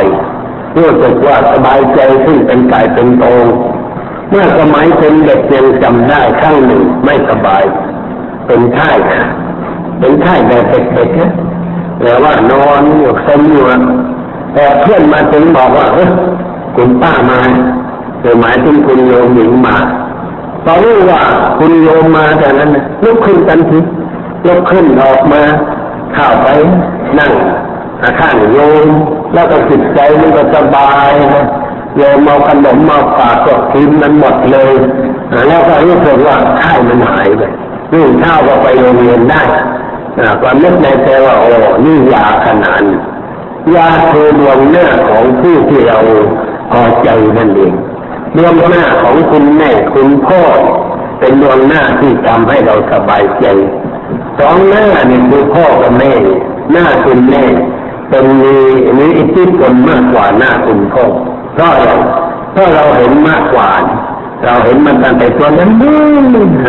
[0.76, 3.24] รู้สึกว่าสบายใจขึ้นเป็นกายเป็นโต
[4.30, 7.62] เมื่อสมัยเป็นเด็กยังจำได้ครั้งหนึ่งไม่สบาย
[8.46, 8.90] เป็นไข้
[9.98, 11.32] เป็นไข้แบบเด็กๆนะ
[12.00, 13.64] แต่ว่านอนอยู่ซมอยู่
[14.54, 16.10] แต่เพื่อนมาถึงบอกว่าเออ
[16.76, 17.40] คุณป้ามา
[18.40, 19.76] หมายถึงคุณโยมหญิงมา
[20.68, 21.22] พอรู้ว่า
[21.58, 22.70] คุณโยมมาแต่นั้น
[23.04, 23.78] ลุกขึ้นทันที
[24.46, 25.42] ลุกขึ้นออกมา
[26.14, 26.48] เข้าไป
[27.18, 27.32] นั่ง
[28.20, 28.88] ข้างโยม
[29.34, 31.44] แล้วก็จิตใจมันก็สบายนะ
[31.96, 34.72] โยมเอาขนมมาฝากก็กินมันหมดเลย
[35.48, 37.42] แล้วก็รู้สึกว่าข้มันหายไป
[37.92, 39.42] รุ่เช้าก็ไปโรงเรียนได้
[40.40, 41.52] ความนึกในใจว่าโอ้
[41.84, 42.82] นี่ยาขนาด
[43.74, 45.98] ยาคือดวงหน้าของผู้ที่เรา
[46.70, 47.74] พอใจนั่นเอง
[48.36, 50.42] ดวงหน้าของคุณแม่คุณพ่อ
[51.18, 53.46] เป็นดวงหน้าที่ทำให้เราสบายใจ
[54.38, 56.12] สองหน้าเนี่ยคือพ่อกับแม่
[56.72, 57.42] หน้าคุณแม่
[58.10, 58.56] เป็นมี
[58.98, 61.04] มีอิทธิพลมากกว่าหน้าคุณพ่อ
[61.54, 61.90] เพราะอะไร
[62.52, 63.68] เพราะเราเห็นมากกว่า
[64.44, 65.70] เราเห็นมันตั้งแต่ตัวนั้น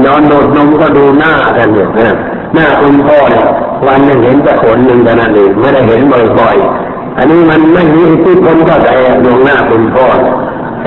[0.06, 2.16] นอนโดดนมก็ดูหน้ากันอยู่นะ
[2.54, 3.46] หน้าคุณพ่อเนี่ย
[3.88, 6.02] วันหนึ่งเห็นแต่คนหนึ่งแต่นั้นเองไม่ได้เห็น
[6.40, 10.06] บ่อยๆอันนี้มันไม่มีอิทธิพลก็แต่ดวงหน้าคุณพ่อ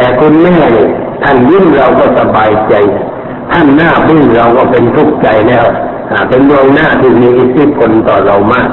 [0.00, 0.88] แต่คุณแม่เนี่ย
[1.22, 2.74] ท่านยิ้มเราก็สบายใจ
[3.52, 5.66] ท่านหน้าบึ้งเราก็เป็นทุกข์ใจแล้ว
[6.28, 8.68] เป็นดวงหน้าที่มีอิทธิพลต่อเรามาก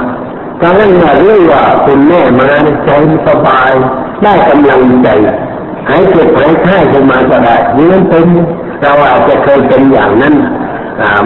[0.60, 2.46] ดังนั้นอย่าเรื่องว่าคุณแม่มา
[2.84, 2.90] ใจ
[3.26, 3.72] สบาย
[4.22, 5.08] ได้กำลังใจ
[5.88, 8.24] หายเจ็บหายไข้ขึ้นมาก็ได้นี่มันเป็น
[8.82, 10.34] เราอาจจะเคยเป็นอย่างนั้น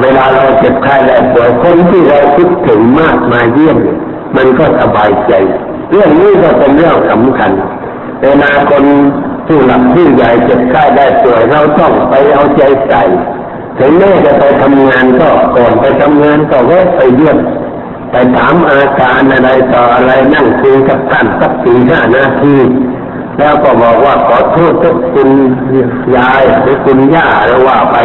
[0.02, 3.78] เวลาเราเจ็บไข้และป่วยคนที่เราคิดถึงมากมาเยี่ยม
[4.36, 5.32] มันก็สบายใจ
[5.90, 7.50] เรื่องนี้ก็เป็นเรื่องสำคัญ
[8.22, 8.84] เวลาคน
[9.52, 13.02] ผู้หลักผู้ใหญ่เจ็บไข้ได้ป่วยเราต้องไปเอาใจใส่
[13.78, 17.38] ถึงแม้จะไปทำงานก็ก่อนไปทำงานก็แวะไปเยี่ยม
[18.10, 22.56] ไปถามอาการอะไรต่ออะไรนั่งคุยกับท่านสักสี่ห้านาที
[23.38, 25.30] แล้วก็บอกว่าขอโทษทุกคุณ
[26.16, 27.96] ยายหรือคุณย่าแล้วว่าไป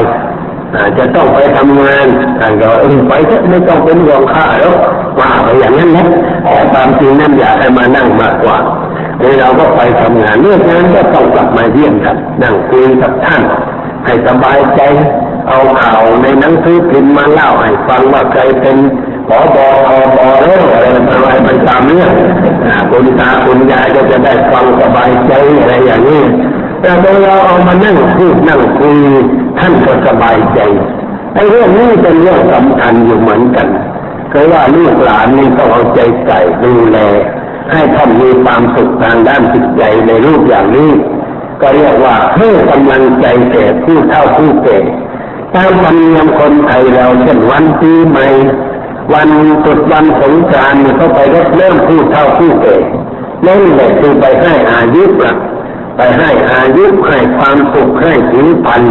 [0.97, 2.07] จะต้องไปทำงาน
[2.39, 4.73] ท่านก็เออไปเถอะไม่ต้องเป็นห่วงข้าแล้ว
[5.19, 6.07] ว่าไปอย่างนั้นนะ
[6.43, 8.57] แต่ตามจริงนั่นอยากให้มานั่งมากกว่า
[9.39, 13.41] เราก็ไปทำงานเรื่องนั้นก็ต้องกลับมาเยี่ยมกันนั่งคุยกับท่าน
[14.05, 14.81] ให้สบายใจ
[15.47, 18.77] เอาข่าวในหนังสือพิมพ์มาเล่าให้ฟังว่าใครเป็น
[19.27, 22.11] ขอบอทอบอแล้วอะไรอะไรไปตามเรื่อง
[22.91, 26.23] คุณตาคุณยายก็จะได้ฟังสบายใจอะไรอย่างนี้
[26.81, 28.97] แต่เวลาเอามานั่งพูดนั่งคุย
[29.59, 30.59] ท่านก็สบายใจ
[31.33, 33.67] ไอ้เรื่องนี้เป็นเรื่องสำคัญอยู่เหมือนกัน
[34.29, 36.97] เคือว่าลูกหลานนี่ต้องเอาใจใส่ดูแล
[37.71, 40.91] ให้ท่านมีความสุขทางด้านจิตใจในรูปอย่างนี้
[41.61, 44.77] ก็เรียกว่าเพื่อกำลังใจแก่ผู้เฒ่าผู้แก่
[45.55, 48.27] ตามธรรมเนียมคนไทยเราเช่นวันปีใหม่
[49.13, 49.29] วัน
[49.63, 52.75] สุดวันสงกรานต์เขาไปรดเริ่มผู้เฒ่าผู้แก่
[53.45, 55.33] นั่นแหละคือไปให้อายุละ
[55.97, 58.83] ไปให้อายุให้ความสุขให้ผิวพรรณ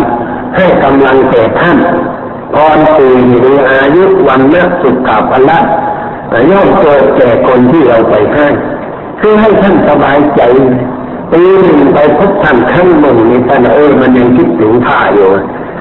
[0.57, 1.79] ให้กำลังแก่ท่าน
[2.55, 5.59] พรสี่หรืออายุวันนักสุขภาละ
[6.51, 8.47] ย่อมเกิดแก่คนที่เราไปให้
[9.21, 10.43] คือให้ท่านสบายใจ
[11.33, 15.31] ปีหนึ่งไปพบท่านครั้งหนึ่งนี่ท่านเออมันยังคิดถึงผ้าอยู่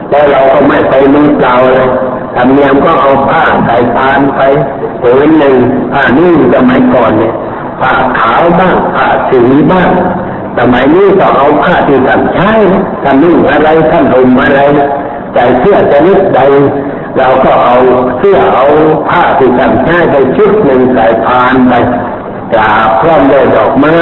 [0.10, 1.90] แล้วเราก็ไม่ไปมือเปล่าเลย
[2.36, 4.42] ทำเนียมก็เอาผ้าใส่ปานไป
[5.02, 5.56] ผืนหนึ่ง
[5.92, 7.34] ผ้านี่สมัยก่อนเนี่ย
[7.82, 9.90] ผ้าขาวบ้างผ้าสีบ้าง
[10.58, 12.52] สมัยนี้ก็เอาผ้าที่ท่านใช้
[13.04, 14.62] ท่านนุ่งอะไรท่านห่มอะไร
[15.34, 16.40] ใส่เสื้อจะนิดใด
[17.18, 17.76] เราก็เอา
[18.18, 18.66] เสื้อเอา
[19.10, 21.74] ผ้าที่ท่านใช้ไปชุดหนึ่งใส่พานไป
[22.54, 23.98] กราบพร้อมด้วยดอกไม้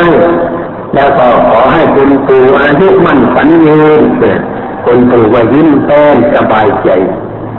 [0.96, 4.04] แล้วก็ขอให้คุณปู่อายุมั่นฝันยืน
[4.86, 6.90] คนถูกว่ายิ้มแต้มสบายใจ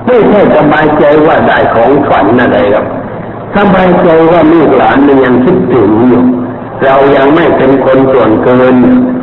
[0.07, 2.87] ไม่ใช่สบายใจว่าได้ของฝันอะไรหรอก
[3.57, 6.23] สบายใจว่าลูกหลานมันยังคิดถึงอยู่
[6.85, 8.75] เรายังไม่เป็นคนส่วนเกิน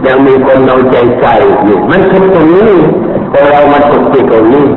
[0.08, 2.74] ยังมีคนเอาใจใส่อยู่มันคิดตรงนี้
[3.32, 4.68] พอเรามาถูกติดตรงนี้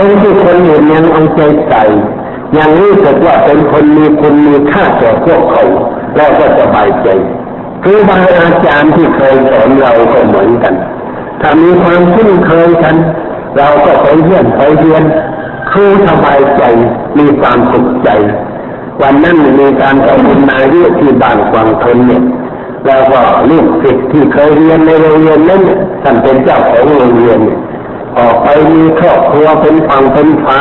[0.00, 1.84] คนที่คนอื่นยังเอาใจใส่
[2.58, 5.62] ยังรู้สึกว่าเป็นคนมีคุณมีค่าแก่พวกเขา
[6.16, 7.08] เราก็สบายใจ
[7.82, 10.74] คือบางอาจารย์ที่เคยสอนเราก็เหมือนกัน
[11.40, 12.96] ถ้ามีความคุ้นเคยกัน
[13.56, 15.02] เราก็ไปเยี่ยมไปเรียน
[15.72, 16.62] คือสบายใจ
[17.18, 18.08] มีความสุขใจ
[19.02, 22.22] วันนั้นมีการสมนาเรื่อที่บ้านกวางทนเนี่ย
[22.86, 25.62] แล้วก็ลูกศิษย์ที่เคยเรียนในโรงเรียนนั้น
[26.02, 27.58] ท่านเป็นเจ้าของโรงเรียนเนี่ย
[28.18, 30.60] ออกไปมีครอบครัวเป็นฝั่งเป็นฝา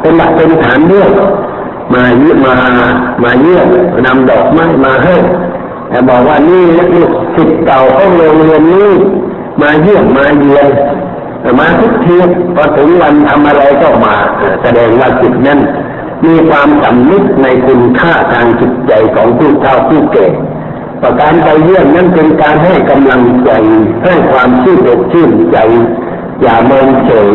[0.00, 1.10] เป็นหลักเป็นฐานเรื่อง
[1.94, 2.56] มาเยี่ยมา
[3.22, 3.66] มาเยี่ยม
[4.06, 5.16] นำดอกไม้มาให้
[5.88, 8.90] แต่บอกว่านี่ลูกศิษย์เก่าของโรงเรียนนี้
[9.62, 10.68] มาเยี่ยมมาเยียน
[11.58, 12.16] มาทุกที
[12.54, 14.14] พอถึงวันทำอะไรก็มา
[14.62, 15.60] แสดงว่าจิตนั้น
[16.24, 20.26] มีความสำนึกในคุณค่าทางจิตใจของผู้เฒ่าผู้แก่
[21.02, 23.50] ประการไปเยี่ยมนั้นเป็นการให้กำลังใจ
[24.04, 25.58] ให้ความชื่นอกชื่นใจ
[26.42, 27.30] อย่าเมองเฉย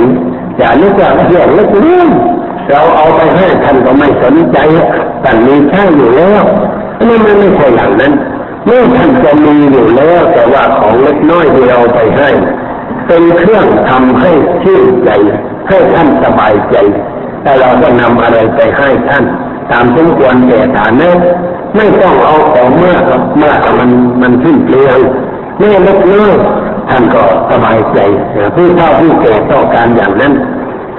[0.58, 2.08] อย่านึกว่าเรื่องเล็กน้อย
[2.70, 4.58] เราเอาไปให้ท่านก็ไม่สนใจ
[5.24, 6.44] ท่านมีใช่อยู่แล้ว
[7.08, 8.14] นี่มันไม่ใช่อย่างนั้น
[8.66, 12.30] เมื่อท่านจะมีอยู่แล้ว แต่ว่าของเล็กน้อยที่เราไปให้
[13.08, 14.32] เป็นเครื่องทำให้
[14.64, 15.10] ชื่นใจ
[15.68, 16.76] ให้ท่านสบายใจ
[17.44, 19.24] แต่เราก็นำอะไรไปให้ท่าน
[19.72, 21.10] ตามสมควรแก่ฐานะ
[21.76, 23.04] ไม่ต้องเอาของมาก
[23.44, 23.90] มากมัน
[24.22, 25.00] มันขึ้นเปลี่ยน
[25.58, 26.34] ไม่เล็กน้อย
[26.91, 27.99] ท่านก็สบายใจ
[28.56, 30.34] ผู้เฒ่าผู้แก่ต้องการอย่างนั้น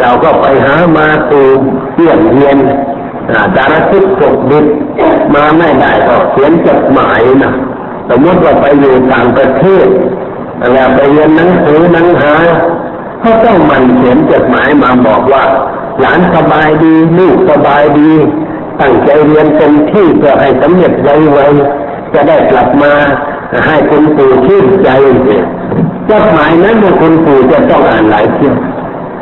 [0.00, 1.42] เราก็ไปหามาตู
[1.94, 2.59] เยี่ยมเยียน
[3.57, 4.66] ดารทุกตกดิบ
[5.35, 7.52] มาไม่ได้ก็เขียนจดหมายนะ
[8.09, 9.87] สมมติว่าไปอยู่ต่างประเทศ
[10.72, 12.35] แล้วไปเรียนหนังสือหนังหา
[13.22, 15.44] ก็ต้องมันเขียนจดหมายมาบอกว่า
[16.00, 18.12] หลานสบายดีลูกสบายดี
[18.81, 22.92] ตั้งใจเรียนเต็มที่เพื่อให้สำเร็จไวๆจะได้กลับมา
[23.67, 24.88] ให้คุณปู่ชื่นใจ
[25.25, 25.45] เนี่ย
[26.11, 28.57] จดหมายนั้นคุณปู่จะต้องอ่านหลายเที่ยว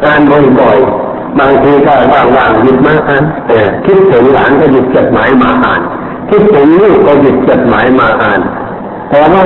[0.05, 0.21] อ่าน
[0.59, 5.81] บ่อยๆบางทีก็ว่างๆหยิบมาอ่านแต่คิดถึงหลานก็หยิบจดหมายมาอ่าน
[6.31, 8.40] คิดถึงลูกก็หยิบจดหมายมาอ่าน
[9.11, 9.45] แต่ว่า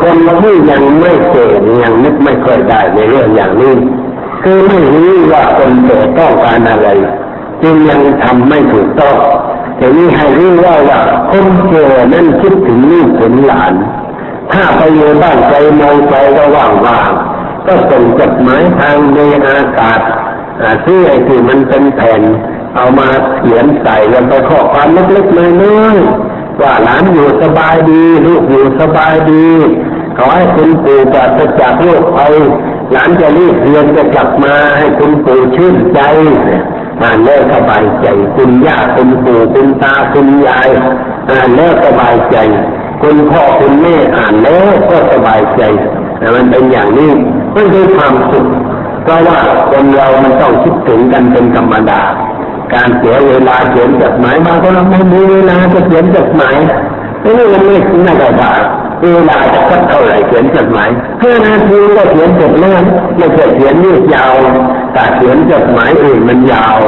[0.00, 3.74] คนที่ยังไม่เกิดยังนึกไม่ค่อยได้ในเรื่องอย่างนี้
[4.42, 6.88] คือไม่รู้ว่าคนเกิดต้องการอะไร
[7.62, 9.16] จึงยังทำไม่ถูกต้อง
[9.76, 13.72] แต่นี้ให้รู้ว่าว่าคนเกิดนั่นคิดถึงลูกถึงหลาน
[14.52, 17.10] ถ้าไปอยู่บ้านใจมองไปก็ว่างว่าง
[17.66, 20.00] ก็ส่งจดหมายทางในอากาศ
[20.84, 22.22] ที่ไอ้ที่มันเป็นแผ่น
[22.76, 29.48] เอามาเขียนใส่ลงไปข้อความเล็กๆน้อยๆว่าหลานอยู่สบายดี ลูกอยู่สบายดี
[30.16, 32.34] ขอให้คุณปู่ปราศจากโรคภัย
[32.92, 36.00] หลานจะรีบเรียนจะกลับมาให้คุณปู่ชื่นใจ
[37.02, 40.68] อ่านแล้วสบายใจ คุณย่าคุณปู่คุณตาคุณยาย
[41.30, 42.36] อ่านแล้วสบายใจ
[43.02, 45.62] คุณพ่อคุณแม่อ่านแล้วก็สบายใจ
[46.18, 47.10] แต่มันเป็นอย่างนี้
[47.54, 48.46] มันคือความสุข
[49.02, 49.38] เพราะว่า
[49.70, 52.02] คนเรามันต้องคิดถึงกันเป็นธรรมดา
[52.74, 56.56] การเสียเวลาเขียนจดหมายบางคนไม่มีเวลาจะเขียนจดหมาย
[57.24, 58.52] นี่มันไม่ไม่ได้บา
[59.02, 62.80] เวลาจะสักเท่าไหร่เขียนจดหมายเพื่อนาทีก็เขียนจดแล้ว
[63.16, 64.34] ไม่ใช่เขียนยืดยาว
[64.92, 66.78] แต่เขียนจดหมายอื่นมันยาว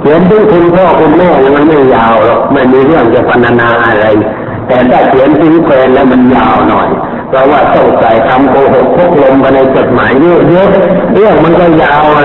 [0.00, 4.06] เขียนถึงคุณพ่อคุณแม่มันไม่ยาวหรอกไม่มีเรื่องจะพรรณนาอะไร
[4.66, 6.88] แต่ถ้าเขียนถึงแฟนแล้วมันยาวหน่อย
[7.28, 10.68] เพราะว่าต้องใส่คำโกหกพกลมมาในจดหมายเยอะเยอะ
[11.14, 12.22] เรื่องมันก็ยาวไง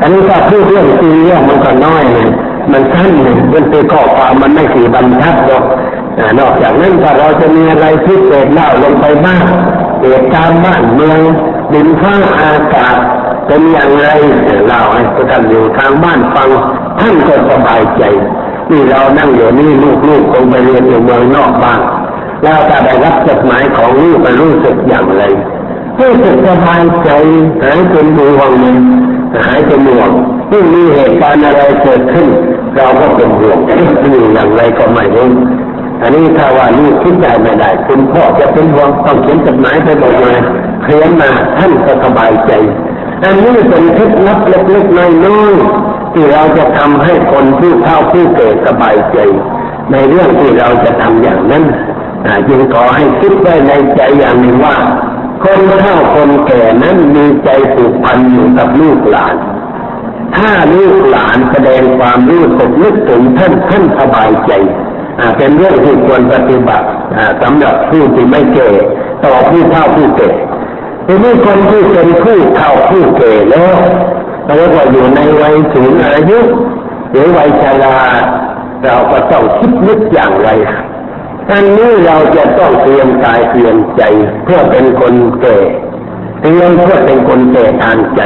[0.00, 2.28] อันนี้ถ้าพูดเรื่องจริงเรื่องมันก็น้อยเลย
[2.72, 5.64] มันสั้นเลยมันเป็นข้อความมันไม่สี่บรรทัดหรอก
[6.38, 9.44] นอกจากนั้นถ้าเราจะมีอะไรพิเศษเล่าลงไปบ้าง
[10.02, 11.20] เหตุการณ์บ้านเมือง
[11.72, 12.96] ดินฟ้าอากาศ
[13.46, 14.08] เป็นอย่างไร
[14.66, 16.48] เล่าให้ท่านอยู่ทางบ้านฟัง
[17.00, 18.02] ท่านก็สบายใจ
[18.70, 19.70] นี่เรานั่งอยู่นี่
[20.08, 21.80] ลูกๆคงไปเรียนอยู่เมืองนอกบ้าง
[22.42, 25.22] แล้วถ้าได้รับจดหมายของลูกมันรู้สึกอย่างไร
[26.00, 27.10] รู้สึกสบายใจ
[27.62, 28.52] หายเป็นห่วง
[29.46, 30.10] หายเป็นห่วง
[30.48, 32.26] ที่มีเหตุการณ์อะไรเกิดขึ้น
[32.76, 33.58] เราก็เป็นห่วง
[34.10, 35.30] อยู่อย่างไรก็ไม่รู้
[36.02, 40.34] อันนี้ถ้าว่าลูกคิดใจไม่ได้คุณพ่อจะเป็นห่วงต้องเขียนจดหมายไปบอกมา
[40.84, 42.52] เขียนมาท่านก็สบายใจ
[43.24, 45.83] อันนี้เป็นเคล็ดลับเล็กๆน้อยๆ
[46.14, 49.18] ที่เราจะทำให้คนผู้เฒ่าผู้เกิดสบายใจ
[49.92, 51.64] ในเรื่องที่เราจะทำอย่างนั้น
[52.48, 54.76] จึงขอให้คิดไว้ในใจอย่างหนึ่งว่า
[55.44, 59.34] คนเฒ่าคนแก่นั้นมีใจผูกพันอยู่กับลูกหลาน
[60.36, 64.52] ถ้าลูกหลานแสดงความรู้สึกนึกถึงท่านท่านสบายใจ
[65.36, 66.86] เป็นเรื่องที่ควรปฏิบัติ
[67.42, 68.70] สำหรับผู้ที่ไม่เก่
[69.24, 70.30] ต่อผู้เฒ่าผู้แก่
[71.06, 73.76] ทีนี้คนที่เป็นผู้เฒ่าผู้เก่แล้ว
[74.46, 76.38] เรียกว่าอยู่ในวัยสูงอายุ
[77.10, 77.96] หรือวัยชรา
[78.84, 80.48] เราก็ต้องคิดนึกอย่างไร
[81.50, 84.02] อันนี้เราจะต้องเตรียมกายเตรียมใจ
[84.44, 85.58] เพื่อเป็นคนแก่
[86.40, 88.20] เตรียมเพื่อเป็นคนแก่ทางใจ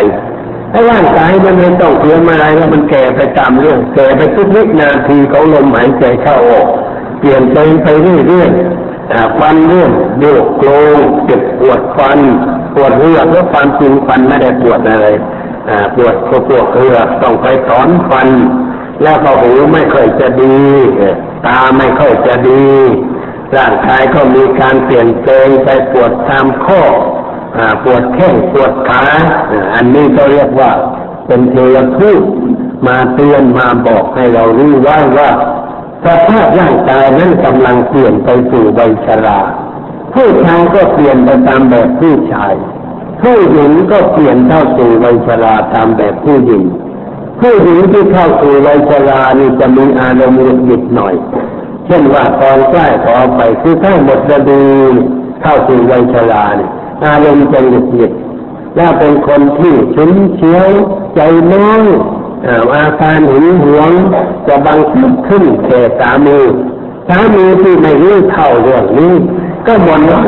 [0.73, 6.67] ถ้าร่างกายมันไม่ต้องเตรียมอะไรแล้วมันแก่ไปตามเรื่องแก่ไปทุกวินาทีของลมหายใจเข้าออก
[7.19, 7.89] เปลี่ยนไปไป
[8.29, 12.19] เรื่อยๆฟันเรื่องโยกโกลงเจ็บปวดฟัน
[12.75, 15.07] ปวดเรือแล้วความจริงฟันไม่ได้ปวดอะไร
[15.97, 18.29] ปวดก็ปวดเรือต้องไปถอนฟัน
[19.03, 20.59] แล้วก็หูไม่ค่อยจะดี
[21.47, 22.67] ตาไม่ค่อยจะดี
[23.57, 26.83] ร่างกายก็มีการเปลี่ยนแปลงไปปวดตามข้อ
[27.85, 29.05] ปวดแข้งปวดขา
[29.75, 30.71] อันนี้ก็เรียกว่า
[31.27, 32.23] เป็นเทวทูต
[32.87, 35.31] มาเตือนมาบอกให้เรารู้ว่าว่า
[36.05, 39.41] สภาพร่างกายนั้นกำลังเปลี่ยนไปสู่วัยชรา
[40.15, 42.55] ผู้ชายก็เปลี่ยนไปตามแบบผู้ชาย
[43.23, 46.63] ผู้หญิงก็เปลี่ยนเข้าสู่วัยชราตามแบบผู้หญิง
[47.41, 51.15] ผู้หญิงที่เข้าสู่วัยชรานี่จะมีอารมณ์หงุดหงิดหน่อย
[51.87, 54.61] เช่นว่าตอนใกล้ขอไปคือถ้หมดฤดู
[55.43, 56.71] เข้าสู่วัยชราเนี่ย
[57.05, 58.13] อารมณ์จะหงุดหงิด
[58.77, 60.69] แล้วเป็นคนที่ชุนเฉียว
[61.15, 61.21] ใจ
[61.53, 61.83] น้อย
[62.75, 63.91] อาการหึงหวง
[64.47, 66.39] จะบังคับขึ้นแก่สามี
[67.09, 69.15] สามีที่ไม่รู้เท่าเรื่องนี้
[69.67, 70.21] ก็บ่นว่า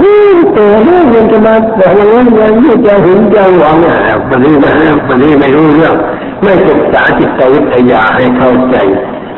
[0.54, 4.74] เต่เรื่องยังจะมาบอกอย่างนั้นอย่างนี้จะหึงจะหวงอะมันนี่นะ
[5.08, 5.94] มันนี่ไม่รู้เรื่อง
[6.42, 8.76] ไม่ศึกษาจิตวิทยาให้เข้าใจ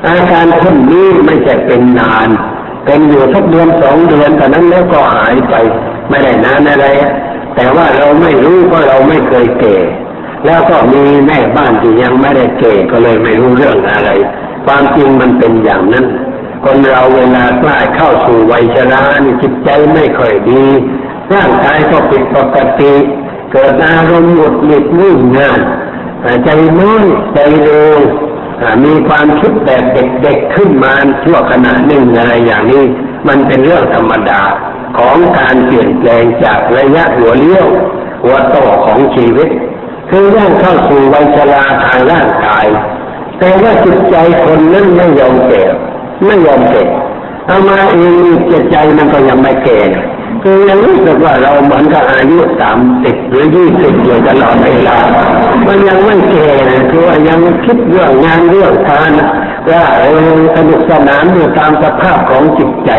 [0.07, 2.29] อาการเช่นนี้ไม่ใช่เป็นนาน
[2.85, 5.55] เป็นอยู่สักเดือนสองเดือนแต่นั้นแล้วก็หายไป
[6.09, 6.87] ไม่ได้นานอะไร
[7.55, 9.77] แต่ว่าเราไม่รู้เพราะเราไม่เคยเก่
[10.47, 14.11] แล้วก็มีแม่บ้านที่ยังไม่ได้เก่ก็เลยไม่รู้เรื่องอะไร
[14.67, 16.07] ความจริงมันเป็นอย่างนั้น
[16.65, 20.65] คนเราเวลาใกล้เข้าสู่วัยชรานี่จิตใจไม่ค่อยดี
[21.35, 22.95] ร่างกายก็ผิดปกติ
[23.53, 25.61] เกิดอารมณ์หงุดหงิดวุ่นงาน
[26.45, 26.49] ใจ
[26.81, 27.99] น้อยใจเร็ว
[28.85, 32.85] มีความคิดแบบเด็กๆขึ้นมาชั่วขณะหนึ่งอะไรอย่างนี้
[33.29, 34.43] มันเป็นเรื่องธรรมดา
[34.99, 37.67] ของการเปลี่ยนแปลงจากระยะหัวเลี้ยว
[38.23, 39.49] หัวโตของชีวิต
[40.11, 42.67] คือย่างเข้าสู่วัยชราทางร่างกาย
[43.39, 45.65] แต่ว่าจิตใจคนนั้นไม่ยอมแก่
[46.27, 46.83] ไม่ยอมแก่
[47.47, 48.15] เอามาเอง
[48.51, 49.79] จิตใจมันก็ยังไม่แก่
[50.43, 54.99] คือยังรู้สึกว่าเราเหมือนกับอายุสามสิบหรือยี่สิบอยู่ตลอดเวลา
[55.67, 56.51] มันยังไม่แก่
[56.91, 59.11] คือว่ายังคิดเรื่องงานเรื่องทาน
[59.71, 60.03] ว่าเอ
[60.37, 62.91] อสนุกสนานอยู่ตามสภาพของจิตใจ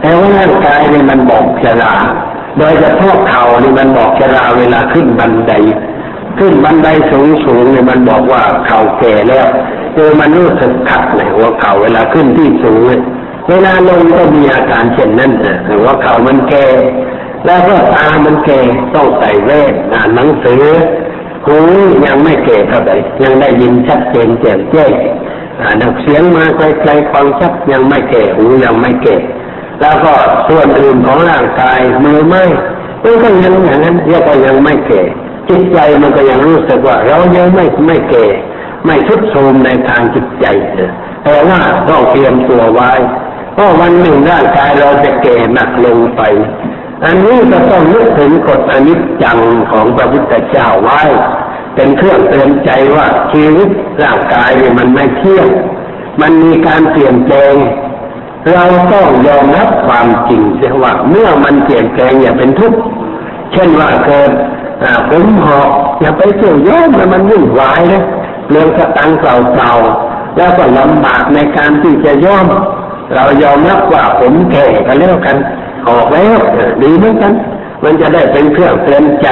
[0.00, 1.94] แต่ว่าร่างกายนี่มันบอกชรา
[2.58, 5.52] โดยเฉพาะเข่านี่มันบอกชราเวลาขึ้นบันได
[6.38, 9.48] ขึ้นบันไดสูงสูงเนี่ยมันบอกว่าเข่าแก่แล้ว
[9.94, 12.90] คือมันรู้สึกขัดในหัวเข่าเวลาขึ้นที่สูง
[13.48, 16.66] เวลาลงก็มีอาการเช่นนั้นนะหัวเข่ามันแก่
[17.46, 18.60] แล้วก็ตามันแก่
[18.94, 20.64] ต้องใส่แว่นอ่านหนังสือ
[21.46, 21.56] หู
[22.06, 24.92] ยังไม่แก่เท่าไหร่ยังได้ยินชัดเจนแจ่มแจ้ง
[25.80, 29.16] ดักเสียงมาไกลๆฟังชัดยังไม่แก่หูยังไม่แก่
[29.80, 30.12] แล้วก็
[30.48, 32.44] ส่วนอื่นของร่างกายมือไม่
[33.02, 35.02] มันก็ยังอย่างนั้นเรียกว่ายังไม่แก่
[35.48, 38.26] จิตใจมันก็ยังรู้สึกว่า เรายังไม่ไม่แก่
[38.86, 40.46] ไม่ทุดโทรมในทางจิตใจ
[41.22, 42.92] แต่ว่าต้องเตรียมตัวไว้
[43.54, 46.22] เพราะวันหนึ่งร่างกายเราจะแก่หนักลงไป
[47.04, 49.38] อันนี้ก็ต้องนึกถึงกฎอนิจจัง
[49.70, 51.02] ของพระพุทธเจ้าไว้
[51.74, 53.68] เป็นเครื่องเตือนใจว่าชีวิต
[54.02, 55.48] ร่างกายเนี่ยมันไม่เที่ยง
[56.20, 57.54] มันมีการเปลี่ยนแปลง
[58.52, 62.78] เราต้องยอมรับความจริงเสียว่าเมื่อมันเปลี่ยนแปลงอย่าเป็นทุกข์
[63.52, 64.30] เช่นว่าเกิด
[65.10, 65.68] ผมหอก
[66.00, 68.02] อย่าไปเสี่ยวย้อมมันวุ่นวายนะ
[68.50, 72.46] เรื่องสตังเก่าๆแล้วก็ลำบากในการที่จะย้อม
[73.14, 75.36] เรายอมรับว่าผมแก่กันแล้วกัน
[75.88, 76.38] ออกแล้ว
[76.82, 77.32] ดีเหมือนกัน
[77.84, 79.28] มันจะได้เป็นเครื่องเตือนใจ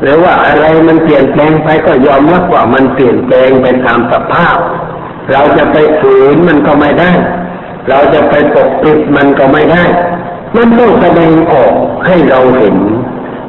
[0.00, 4.56] หรือว่าอะไรมันเปลี่ยนแปลงไปก็ยอมรับว่ามันเปลี่ยนแปลงไปตามสภาพ
[5.32, 7.12] เราจะไปฝืนมันก็ไม่ได้
[7.88, 9.84] เราจะไปปกปิดมันก็ไม่ได้
[10.56, 11.72] มันต้องแสดงออก
[12.06, 12.76] ให้เราเห็น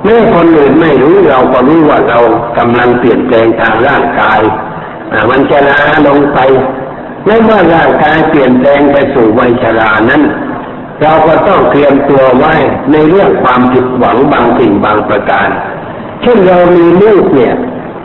[0.06, 2.20] แม้คนอื่นไม่รู้เราก็รู้ว่าเรา
[2.58, 4.42] กำลังเปลี่ยนแปลงทางร่างกาย
[5.30, 6.40] มันชราลงไป
[7.26, 10.22] และเมื่อร่างกายเปลี่ยนแปลงไปสู่วัยชรานั้น
[11.02, 12.54] เราก็ต้องเตรียมตัวไว้
[12.92, 15.50] ในเรื่องความผิดหวังบางสิ่งบางประการ
[16.22, 17.56] เช่นเรามีลูกเนี่ย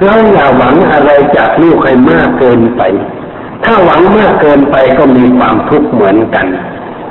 [0.05, 2.83] เราอย่าหวังอะไรจากลูกให้มากเกินไป
[3.65, 6.47] ถ้าหวังมากเกินไปก็มีความทุกข์เหมือนกัน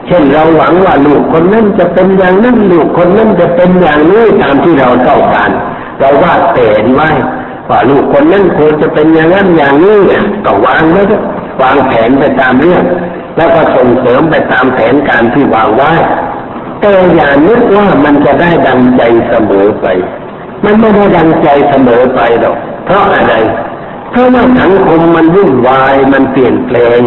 [0.08, 5.52] เช่นเราหวังว่าลูกคนนั้นจะเป็นอย่างนั้นลูกคนนั้นจะเป็นอย่างนี้ตามที่เราต้องการ
[6.00, 7.10] เราวาดแผนไว้
[7.70, 9.98] ว่าลูกคนนั้นควรจะเป็นอย่างนั้นอย่างนี้
[10.46, 11.04] ก็วางไว้
[11.62, 12.84] วางแผนไปตามเรื่อง
[13.38, 15.92] แล้วก็ส่งเสริมไปตามแผนการที่วางไว้
[16.82, 19.88] แต่อย่านึกว่ามันจะได้ดังใจเสมอไป
[20.64, 23.34] มันไม่ได้ดังใจเสมอไปหรอกเพราะอะไร
[24.12, 27.02] เพราะว่าสังคมมันวุ่นวายมันเปลี่ยนแปลง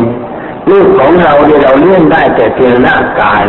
[0.70, 3.44] ลูกของเราเนี่ยเราเลี้ยงได้แต่เพียงร่างกาย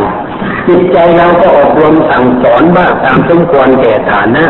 [0.68, 4.45] จิตใจเราก็อบรมสั่งสอนบ้างตามสมควรแก่ฐานะ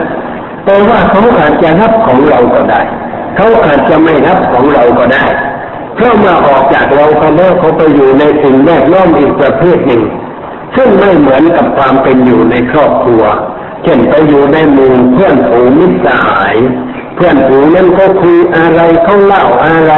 [0.66, 2.82] แต่ว่าเขาอาจจะรับของเราก็ได้
[3.36, 5.26] เขาอาจจะไม่รับของเราก็ได้
[5.95, 10.03] เพราะมาออกจากเราเขาแล้วเขาไปอยู่ในสิ่งแวดล้อมอีกประเภทหนึ่ง
[10.76, 13.24] ซึ่งไม่เหมือนกับความเป็นอยู่ในครอบครัว
[13.84, 16.55] เช่นไปอยู่ในหมู่เพื่อนฝูงมิตรสหาย
[17.16, 19.93] เพื่อนฝูงนั้นก็คุยอะไรเขาเล่าอะไร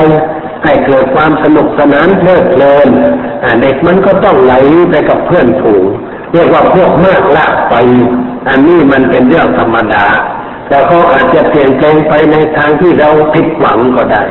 [0.64, 2.88] ให้เกิดความสนุกสนานเพลิดเพลิน
[3.62, 4.53] เด็กมันก็ต้องไหล
[4.89, 5.86] ไปกับเพื่อนฝูง
[6.34, 7.76] เรียกว่าพวกมากลากไป
[8.49, 10.06] อันนี้มันเป็นเรื่องธรรมดา
[10.68, 14.24] แต่เขาอาจจะเปลี่ยนแปลงไปในทางที่เราผิดหวังก็ได้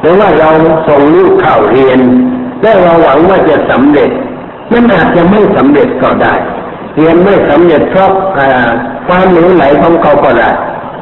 [0.00, 0.50] หรือว่าเรา
[0.88, 2.00] ส่งลูกเข้าเรียน
[2.62, 4.10] แล้วเราหวังว่าจะสำเร็จ
[4.72, 6.34] มันอาจจะไม่สำเร็จก็ได้
[6.96, 8.10] เรียนไม่สำเร็จเพราะ
[9.08, 10.50] ความหนูไหลของเขาก็ได้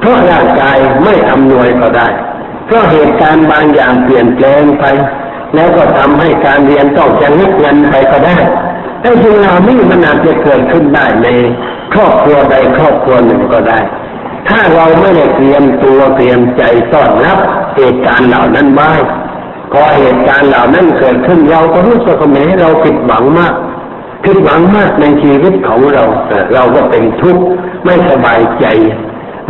[0.00, 2.08] เพราะร่างกายไม่อำนวยก็ได้
[2.70, 4.84] เพราะเหตุการณ์บางอย่างเปลี่ยนแปลงไป
[5.54, 8.36] แล้วก็ทำให้การเรียนต้องจะงึกเงินไปก็ได้
[9.02, 11.28] ไอ้สิ่งเหล่านี้มันอาจจะเกิดขึ้นได้ใน
[11.92, 13.78] ครอบครัวใดครอบครัวหนึ่งก็ได้
[14.48, 16.62] ถ้าเราไม่ได้เตรียมตัวเตรียมใจ
[16.92, 17.38] ต้อนรับ
[17.76, 18.90] เหตุการณ์เหล่านั้นไว้
[19.72, 23.54] พอเหตุการณ์เหล่านั้นเกิดขึ้นเราก็รู้สึกว่าเราผิดหวังมาก
[24.24, 26.04] ผิดหวังมากในชีวิตของเรา
[26.54, 27.42] เราก็เป็นทุกข์
[27.84, 28.66] ไม่สบายใจ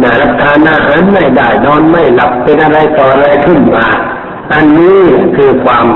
[0.02, 3.86] นะรับทานอาหารไม่ได้นอนไม่หลับเป็นอะไรต่ออะไรขึ้นมา
[4.52, 5.00] อันนี้
[5.36, 5.86] คือความ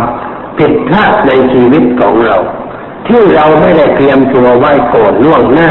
[0.59, 2.37] ผิดพลาดในชีวิตของเรา
[3.09, 5.71] ที่เราไม่ได้เตรียมตัวไว้ก่อนล่วงหน้า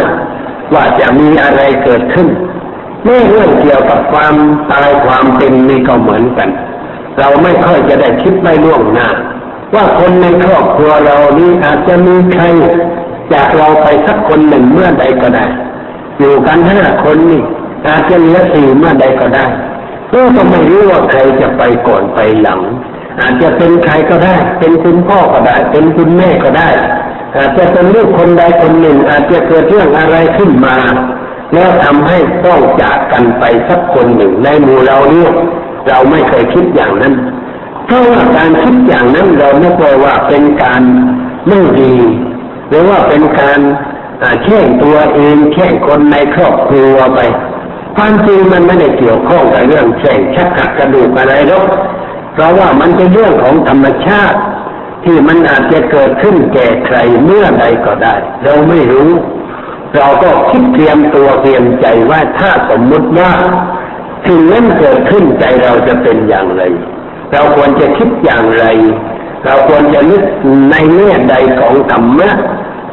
[0.74, 2.28] ว่าจะมีอะไรเกิดขึ้น
[3.04, 4.36] ไม่เรื่องเกี่ยวกับความ
[4.72, 6.50] ตายความเป็นนี่ก็เหมือนกัน
[7.20, 9.08] เราไม่ค่อยจะได้คิดไม่ล่วงหน้า
[9.76, 12.44] ว่าคนในครอบครัวเรานี้อาจจะมีใคร
[13.34, 15.46] จากเราไปสักคนหนึ่งเมื่อใดก็ได้
[16.20, 17.44] อยู่กันห้าคนนี่
[17.88, 19.46] อาจจะเหลือสี่เมื่อใดก็ได้
[20.14, 22.62] ก็ไม่รู้ว่าใครจะไปก่อนไปหลัง
[23.20, 26.70] อาจจะเป็นใครก็ได้ เป็นคุณพ่อก็ได้ เป็นคุณแม่ก็ได้
[27.36, 30.78] อาจจะเป็นลูกคนใดคนหนึ่ง อาจจะเกิดเรื่องอะไรขึ้นมา
[31.54, 35.32] แล้วทำให้ต้องจากกันไปสักคนหนึ่งในหมู่เราเนี่ย
[35.88, 37.14] เราไม่เคยคิดอย่างนั้น
[37.86, 40.82] เพราะว่าการคิดอย่างนั้นเราไม่กลัวว่าเป็นการ
[41.48, 41.96] ไม่ดี
[42.70, 43.60] หรือว่าเป็นการ
[44.44, 47.20] แช่งตัวเองแช่งคนในครอบครัวไป
[47.96, 51.68] ความจริงมันไม่ได้เกี่ยวข้องกับเรื่องแข่งชักขัดกระดูกอะไรหรอก
[52.34, 54.40] เพราะว่ามันเป็นเรื่องของธรรมชาติ
[55.04, 59.12] ที่มันอาจจะเกิดขึ้นแก่ใครเมื่อใดก็ได้ เราไม่รู้
[59.96, 63.32] เราก็คิดเตรียมตัวเตรียมใจว่าถ้าสมมุติว่า
[64.26, 66.64] สิ่งนั้นเกิดขึ้นใจเราจะเป็นอย่างไร
[67.34, 68.66] เราควรจะคิดอย่างไร
[69.46, 70.24] เราควรจะนึก
[70.72, 72.30] ในแง่ใดของธรรมะ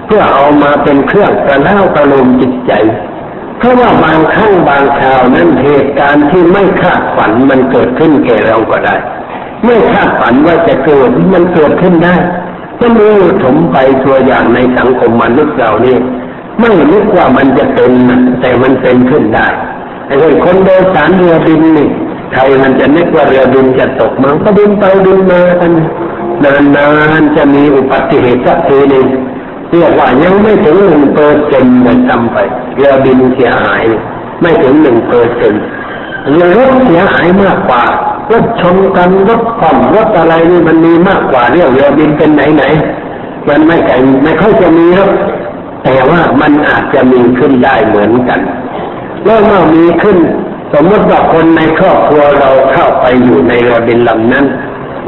[0.07, 2.73] เพื่อเอามาเป็นเครื่องกระเล่ากระลมจิตใจ
[3.61, 8.97] เพราะว่าบางครั้งบางคราวนั้นเหตุการณ์ที่ไม่คาดฝันมันเกิดขึ้นแก่เราก็ได้
[9.65, 12.17] ไม่คาดฝันว่าจะเกิดมันเกิดขึ้นได้
[12.81, 13.09] ก็มี
[13.43, 15.97] ถมไปตัวอย่างในสังคมมนุษย์เรานี่
[16.61, 17.93] ไม่นึกว่ามันจะเป็น
[18.41, 19.47] แต่มันเป็นขึ้นได้
[20.09, 21.89] ไอ้คนโดยสารเรือบินนี่
[22.33, 25.73] ใครมันจะนึกว่าเรือบินจะตกมันก็บินไปบินมากัน
[26.77, 26.89] นา
[27.21, 29.07] นๆจะมีอุบัติเหตุสักทีหนึ่ง
[29.71, 32.39] เรียกว่ายังไม่ถึงหนึ่งเปอร์เซ็นต์เลยจำไป
[32.75, 33.85] เรือบินเสียหาย
[34.41, 35.63] ไม่ถึงหนึ่งเปอร์เซ็นต์
[36.29, 37.83] เรือรถเสียหายมากกว่า
[38.31, 42.65] รถชนกันรถผ่อนรถอะไรนี่มันมีมากกว่าเรื่องเรือบินเป็นไหนไหน
[43.49, 43.95] มันไม่ไกล
[44.25, 45.11] ไม่ค่อยจะมีครับ
[45.85, 48.41] แต่ว่ามันอาจจะมีขึ้นได้เหมือนกัน
[49.25, 50.19] แล้วเมื่อมีขึ้น
[50.73, 54.47] สมมติว่าคนในครอบครัวเราเข้าไปอยู่ในเรือบินลำนั้น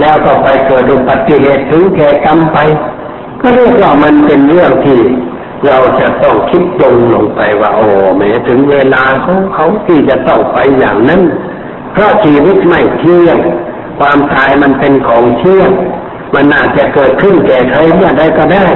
[0.00, 2.58] แล้วก็ไปเกิดอุบัติเหตุถึงแก่กรรมไป
[3.42, 5.00] ก็เรียกว่ามันเป็นเรื่องที่
[5.66, 7.88] เราจะต้องคิดตรงลงไปว่าโอ้
[8.18, 11.22] แม้ถึงเวลาของเขาที่จะต้องไปอย่างนั้น
[11.92, 13.38] เพราะชีวิตไม่เที่ยง
[13.98, 15.70] ความตายมันเป็นของเที่ยง
[16.34, 18.66] มันอาจจะเกิดขึ้นแก่ใครเมื่อใดก็ได้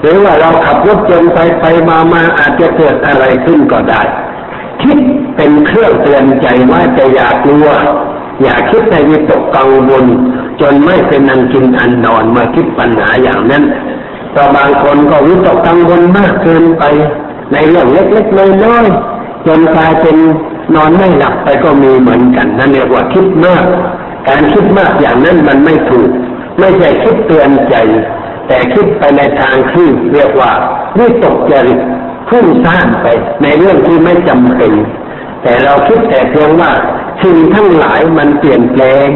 [0.00, 4.02] หรือว่าเราขับรถยนไปไปมามาอาจจะเกิดอะไรขึ้นก็ได้
[4.82, 4.98] คิด
[5.36, 7.68] เป็นเครื่องเตือนใจว่าจะอยากกลัว
[8.42, 10.06] อย่าคิดในวิตกกังวล
[10.60, 13.64] จนไม่เป็นนังกินอันนอนมาคิดปัญหาอย่างนั้น
[14.34, 16.84] ก็บางคนก็วิตกกังวลมากเกินไป
[17.52, 20.16] ในเรื่องเล็กๆน้อยๆจนกลายเป็น
[20.74, 23.64] นอนไม่หลับไปก็มีเหมือนกันนั่นเรียกว่าคิดมาก
[24.28, 26.10] การคิดมากอย่างนั้นมันไม่ถูก
[26.58, 27.76] ไม่ใช่คิดเตือนใจ
[28.46, 30.50] แต่คิดไปในทางที่เรียกว่า
[30.98, 31.80] วิตกจริต
[32.28, 33.06] พุ่งสร้างไป
[33.42, 34.72] ในเรื่องที่ไม่จำเป็น
[35.42, 36.70] แต่เราคิดแต่เพียงว่า
[37.22, 39.06] สิ่งทั้งหลายมันเปลี่ยนแปลง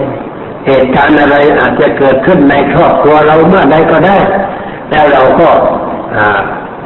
[0.66, 4.18] เหตุการณ์อะไรอาจจะเกิดขึ้นในครอบครัวเราเมื่อใดก็ได้
[4.90, 5.48] แล้วเราก็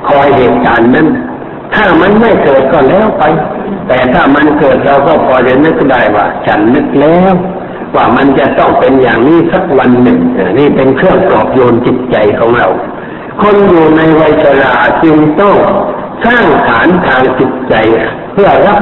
[0.09, 1.09] คอยเหตุการณ์นั้น
[1.75, 3.23] ถ้ามันไม่เกิดก็แล้วไป
[3.89, 7.35] แต่ถ้ามันเกิดเราก็พอจะนึกได้ว่า ฉันนึกแล้ว
[7.95, 10.19] ว่ามันจะต้องเป็นอย่างนี้สักวันหนึ่ง
[10.59, 12.69] นี่เป็นเครื่องปลอบโยนจิตใจของเรา
[13.43, 15.57] คนอยู่ในวัยชราจึงต้อง
[16.27, 17.75] สร้างฐานทางจิตใจ
[18.33, 18.81] เพื่อรับ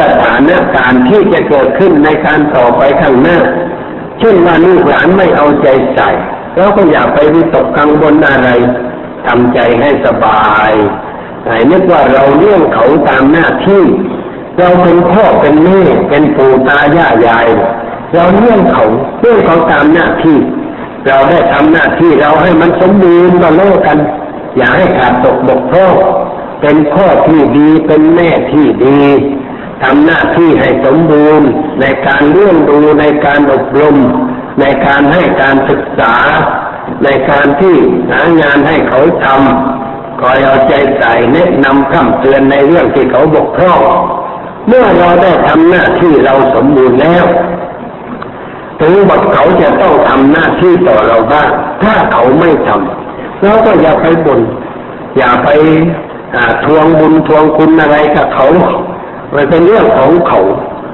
[0.00, 3.38] สถานการณ์ที่จะเกิดขึ้นในการต่อไปข้างหน้า
[4.18, 6.10] เช่นว่าลูกหลานไม่เอาใจใส่
[6.56, 8.48] เราก็อย่าไปวิตกกังวลอะไร
[9.26, 10.72] ทำใจให้สบาย
[11.46, 13.84] ให้นึกว่าเราเลี้ยงเขาตามหน้าที่
[14.58, 17.48] เราเป็นพ่อเป็นแม่เป็นปู่ตายายาย
[18.14, 18.84] เราเลี้ยงเขา
[19.20, 20.38] เลี้ยงเขาตามหน้าที่
[21.06, 23.98] เราได้ทำหน้าที่เราให้มันสมบูรณ์ก็เลิกกัน
[24.56, 25.94] อย่าให้ขาดตกบกพร่อง
[26.60, 29.00] เป็นพ่อที่ดีเป็นแม่ที่ดี
[29.82, 31.48] ทำหน้าที่ให้สมบูรณ์
[31.80, 33.96] ในการเลี้ยงดูในการอบรม
[34.60, 36.14] ในการให้การศึกษา
[37.04, 37.76] ในการที่
[38.10, 43.80] หางานให้เขาทำคอยเอาใจใส่แนะนำคำเตือนในเรื่องที่เขาบกพร่อง
[44.68, 47.24] เมื่อเราได้ทำหน้าที่เราสมบูรณ์แล้ว
[48.80, 51.48] ถึงบทเขาจะต้องทำหน้าที่ต่อเราบ้าง
[51.82, 54.40] ถ้าเขาไม่ทำเราก็อย่าไปบน่น
[55.16, 55.48] อย่าไป
[56.64, 58.46] ทวงบุญทวงคุณอะไรกับเขา
[59.34, 60.40] มันเป็นเรื่องของเขา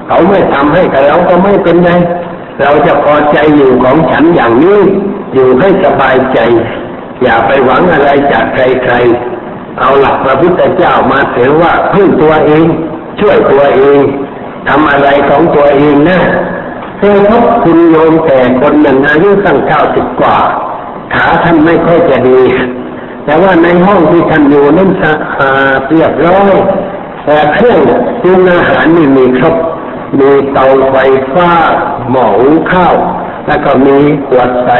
[0.07, 1.91] เขาไม่ทำให้กับเราก็ไม่เป็นไร
[2.61, 4.79] เราจะพอใจอยู่ของฉันอย่างนี้
[5.33, 6.39] อยู่ให้สบายใจ
[7.23, 12.65] อย่าไปหวังอะไรจากใครๆ เอาหลักพระพุทธเจ้ามาถือว่าพึ่งตัวเอง
[13.19, 14.01] ช่วยตัวเอง
[14.67, 16.19] ทำอะไรของตัวเองนะ
[16.97, 20.37] เคยพบคุณโยมแต่คนหนึ่งอายุตั้งเก้าสิบกว่า
[21.13, 22.41] ขาท่านไม่ค่อยจะดี
[23.25, 26.53] แต่ว่าในห้องที่ท่านอยู่นั้นสะอาดเรียบร้อย
[27.25, 27.79] แต่เครื่อง
[28.21, 29.55] ปรุงอาหารนี่มีครบ
[30.19, 30.95] มีเตาไฟ
[31.33, 31.51] ฟ้า
[32.11, 32.95] หม้อหุงข้าว
[33.47, 33.97] แล้วก็มี
[34.27, 34.79] ขวดใส่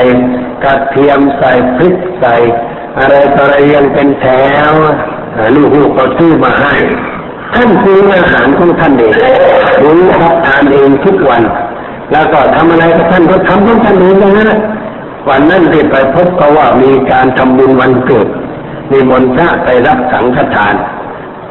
[0.63, 2.35] กระเทียมใส่พริกใส่
[2.99, 4.25] อะไรต่ออะไรยังเป็นแถ
[4.71, 4.73] ว
[5.75, 6.75] ลูกๆก็ซื้อมาให้
[7.55, 9.15] ท่านปรุงอาหารของท่านเอง
[9.79, 11.43] ปรุงรับทานเองทุกวัน
[12.11, 14.57] แล้วก็ทำอะไรกับท่านก็ทำของท่านเองนะ
[15.29, 18.27] วันนั้นที่ไปพบก็ว่ามีการทำบุญวันเกิด
[18.91, 20.75] มีมนต์พระไปรับสังฆทาน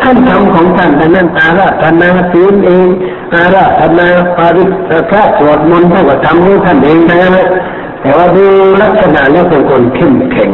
[0.02, 2.86] ท่านทำของท่านแต่นั้นอาราธนาศีลเอง
[3.34, 4.64] อาราธนาปาริ
[5.10, 7.20] พระสวดมนต์ท่านก็ทำของท่านเองนะ
[8.00, 8.44] แต่ว่าดู
[8.82, 10.50] ลักษณะแล้วเป็นคนเข้มแข็ง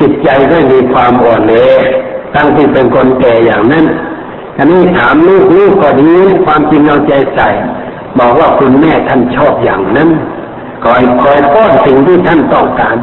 [0.00, 1.52] จิตใจไม่มีความอ่อนแอ
[2.34, 3.84] ตั้งที่เป็นคนแก่อย่างนั้น
[4.58, 6.10] อันนี้ถามลูกลูกก็ดี
[6.44, 7.48] ความจริงเอาใจใส่
[8.18, 10.08] บอกว่าคุณแม่ท่านชอบอย่างนั้น
[10.84, 12.96] คอยคอยป้อนสิ่งที่ท่านต้องการ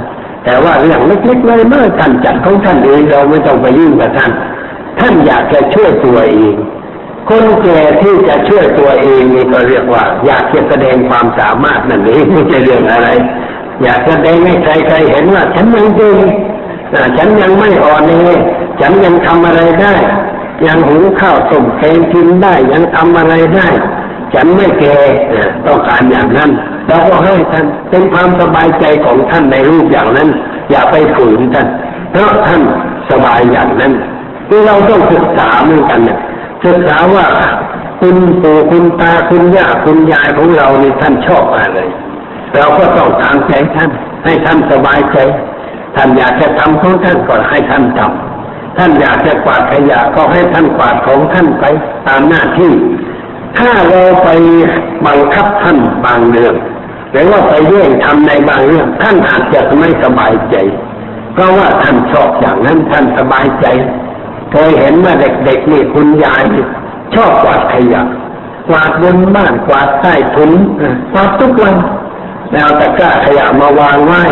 [0.46, 4.32] แต่ว่าเรื่องเล็กๆเลยเมื่อท่านจัดของท่านเองเราไม่ต้องไปยุ่งกับท่าน
[5.00, 6.56] ท่านอยากจะช่วยตัวเอง
[7.30, 13.10] คนแก่ที่จะช่วยตัวเองนี่ก็เรียกว่า อยากจะแสดงความสามารถนั่นเองไม่ใช่เรื่องอะไร
[13.84, 16.18] อยากแสดงให้ใครๆเห็นว่า ฉันยังจริง
[17.18, 18.38] ฉันยังไม่อ่อนเอง
[18.82, 19.94] ฉันยังทำอะไรได้
[20.66, 23.68] ยังหุงข้าวต้มแกงกินได้ยังทำอะไรได้
[24.34, 24.96] ฉันไม่แก่
[25.66, 26.52] ต้องการอย่างนั้น
[26.88, 30.30] เราก็ให้ท่านเป็นความสบายใจของท่านในรูปอย่างนั้น
[30.72, 31.68] อย่าไปฝืนท่าน
[32.12, 32.62] เพราะท่าน
[33.10, 33.94] สบายอย่างนั้น
[34.48, 36.20] คือเราต้องศึกษาเหมือนกันเนี่ย
[36.66, 37.26] ศึกษาว่า
[38.00, 41.80] คุณปู่คุณตาคุณย่าคุณยายของเรานี่ท่านชอบอะไร
[42.56, 43.90] เราก็ต้องตามใจท่าน
[44.26, 45.18] ให้ท่านสบายใจ
[45.96, 51.66] ท่านอยากจะทำของท่านก็ให้ท่านทำท่านอยากจะกวาดขยะก็ให้ท่านกวาดของท่านไป
[52.08, 52.72] ตามหน้าที่
[53.58, 54.30] ถ้าเราไป
[55.06, 56.56] บังคับท่านบางเรื่อง
[57.12, 60.56] หรือว่าไปเยื่งทำในบางเรื่อง ท่านอาจจะไม่สบายใจ
[61.34, 63.66] เพราะว่าท่านชอบอย่างนั้นท่านสบายใจ
[64.58, 66.44] เคยเห็นเมื่อเด็กๆนี่คุณยาย
[67.16, 68.02] ชอบกวาดขยะ
[68.70, 70.52] กวาดบนบ้านกวาดใต้ถุน
[71.14, 71.76] กวาดทุกวัน
[72.54, 74.24] แล้วตะกร้าขยะมาวางไว้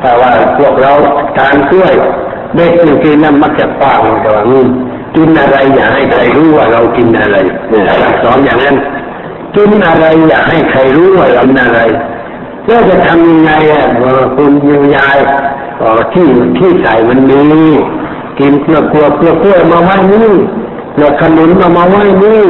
[0.00, 0.92] แต่ว่าพวกเรา
[1.36, 1.94] ทานกล้วย
[2.56, 4.44] เด็กหนึ่งกินน้ำมักจะปากแต่ว่า
[5.16, 7.36] กินอะไรอย่าให้ใครรู้ว่าเรากินอะไร
[8.22, 8.76] สอนอย่างนั้น
[9.56, 11.80] กินอะไรอย่าให้ใครรู้ว่าเรากินอะไร
[12.66, 13.84] แล้วจะทำยังไงอะ
[14.36, 14.52] คุณ
[14.96, 15.18] ยาย
[16.12, 16.26] ที่
[16.58, 17.64] ที่ใส่มันมี
[18.38, 20.30] กินเกลือเกลือเกลือเกลือมาไหว้นี่
[20.94, 22.42] เกลือขนุนมามาไหว้นี่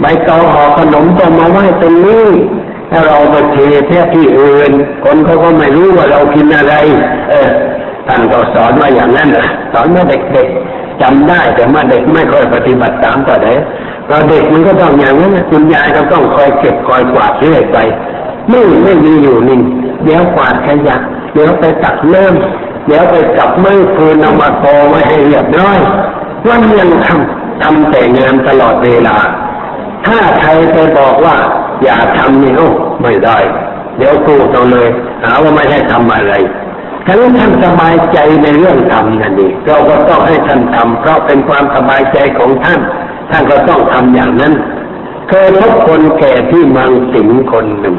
[0.00, 2.26] ใบเตาห่อขนมก็มาไหว้ตรงนี้
[2.90, 3.56] ถ้าเราไปเท
[3.86, 4.72] เทียที่อื่น
[5.04, 6.74] คนเขาก็ไม่รู้ว่าเรากินอะไร
[7.30, 7.48] เออ
[8.06, 13.48] ท่านก็สอนมาอย่างนั้นนะสอนมื่อเด็กๆจำได้แต่มื่อเด็กไม่ค่อยปฏิบัติตามต่อไหน
[14.08, 17.78] เราเด็กมันก็ต้องอย่างนั้นคุณยายก็ต้องคอยเก็บคอยกวาดเรื่อยไป
[18.48, 19.60] ไม่ไม่มีอยู่นิ่ง
[20.04, 20.96] เดี๋ยวกวาดขยะ
[21.32, 22.34] เดี๋ยวไปตักเริ่ม
[22.86, 25.78] เดี๋ยวไปจับไม้ฟืนเอามาโตไว้ให้เรียบร้อย
[26.48, 29.16] วันยังทำทำแต่งานตลอดเวลา
[30.06, 31.36] ถ้าใครไปบอกว่า
[31.82, 32.68] อย่าทำนี่โอ้
[33.02, 33.38] ไม่ได้
[33.98, 34.88] เดี๋ยวกูเอาเลย
[35.22, 36.34] หาว่าไม่ให้ทำอะไร
[37.06, 42.80] ถ้าท่านสบายใจในเรื่องทำนั่นเองเราก็ต้องให้ท่านทำเพราะเป็นความสบายใจของท่าน
[43.30, 44.54] ท่านก็ต้องทำอย่างนั้น
[45.28, 47.96] เคยพบคนแก่ที่เมืองสิงคนหนึ่ง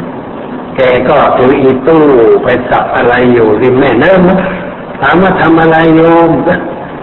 [0.76, 2.04] แกก็ถืออีตู้
[2.44, 4.65] ไปสับอะไรอยู่ริมแม่น้ำ
[5.02, 6.30] ถามว่าทำอะไรโยม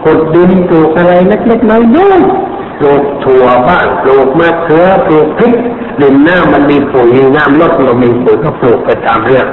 [0.05, 5.55] ขุดดินปลูกอะไรเล็กๆน้อยๆปลูกถั่วบ้างปลูกมะเขือปลูกพริก
[6.01, 9.47] ดินหน้ามันมีปุ๋ยน้ำลดเรามีปุ๋ยก็ปลูกไปตามเรื่อง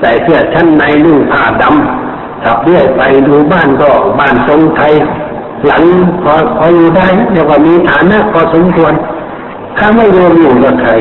[0.00, 4.92] ใส่เสื้อชั้นในนุ่งผ้าดำขับเรื่อยไปดูบ้านก็บ้านทรงไทย
[5.66, 5.82] หลัง
[6.22, 8.92] พอพออยู่ได้เรียกว่ามีฐานะพอสมควร
[9.78, 10.92] ถ้าไม่รวมอยู่กับใคร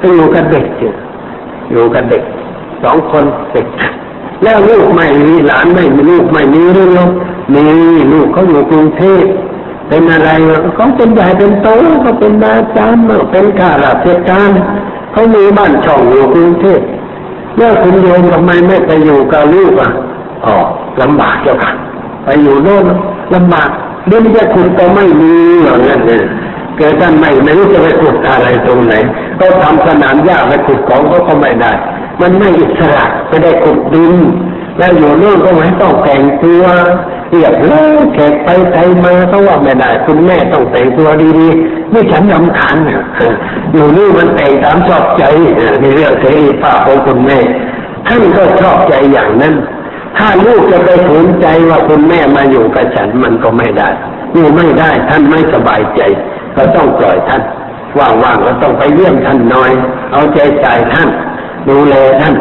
[0.00, 0.66] ก็อยู่กับเด็ก
[1.70, 2.22] อยู่กับเด็ก
[2.82, 3.66] สองคนเด็ก
[4.42, 7.10] แล้วลูกไม่มีหลานไม่มีลูกไม่มีลูก
[7.54, 7.64] มี
[8.12, 9.24] ลูกเขาอยู่กรุงเทพ
[9.88, 10.30] เป็นอะไร
[10.76, 11.68] เขาเป็นใหญ่เป็นโต
[12.02, 14.50] เขาเป็นอาจารย์เป็นข้าราชการ
[15.12, 16.80] เขามีบ้านช่องอยู่กรุงเทพ
[17.56, 19.90] แล้วคุณโยมทำไมไม่ไปอยู่กับลูกอะ
[20.44, 20.56] อ๋อ
[21.00, 21.72] ลำบากเจ้าค่ะ
[22.24, 22.84] ไปอยู่โน่น
[23.34, 23.68] ลำบาก
[24.06, 25.32] เรื่องจะคุณก็ไม่มี
[25.62, 26.22] อย่างนั้นเลย
[26.76, 28.94] เกิดท่านไม่ไม่รู้จะไปขุดอะไรตรงไหน
[29.38, 31.72] ก็ทำสนามหญ้าไปขุดของก็ก็ไม่ได้
[32.20, 34.14] มันไม่อิสระไม่ได้ขุดดิน
[34.78, 36.64] แล้วอยู่โน่นก็ไม่ต้องแต่งตัว
[37.30, 41.08] เรียบร้อยแขกไปไทยมาเขาว่าไม่ได้คุณแม่ต้องแต่งตัว
[41.38, 42.76] ดีๆนี่ฉันยำคัญ
[43.72, 45.24] อยู่นี่มันแต่งตามชอบใจ
[45.80, 47.38] ในเรื่องเสรีภาพของคุณแม่
[48.06, 49.54] ท่านก็ชอบใจอย่างนั้น
[50.18, 53.88] ถ้าลูกจะไปฝืนใจว่าคุณแม่มาอยู่กับฉันมันก็ไม่ได้
[54.34, 56.00] อยู่ไม่ได้ท่านไม่สบายใจ
[56.56, 57.42] ก็ต้องปล่อยท่าน
[57.98, 59.72] ว่างๆก็ต้องไปเยี่ยมท่านหน่อย
[60.12, 61.08] เอาใจใส่ท่าน
[61.68, 62.34] ดูแลท่าน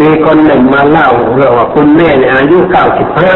[0.00, 3.34] มีคนหนึ่งมาเล่าเรื่องว่าคุณแม่เนี่ยอายุเก้าสิบห้า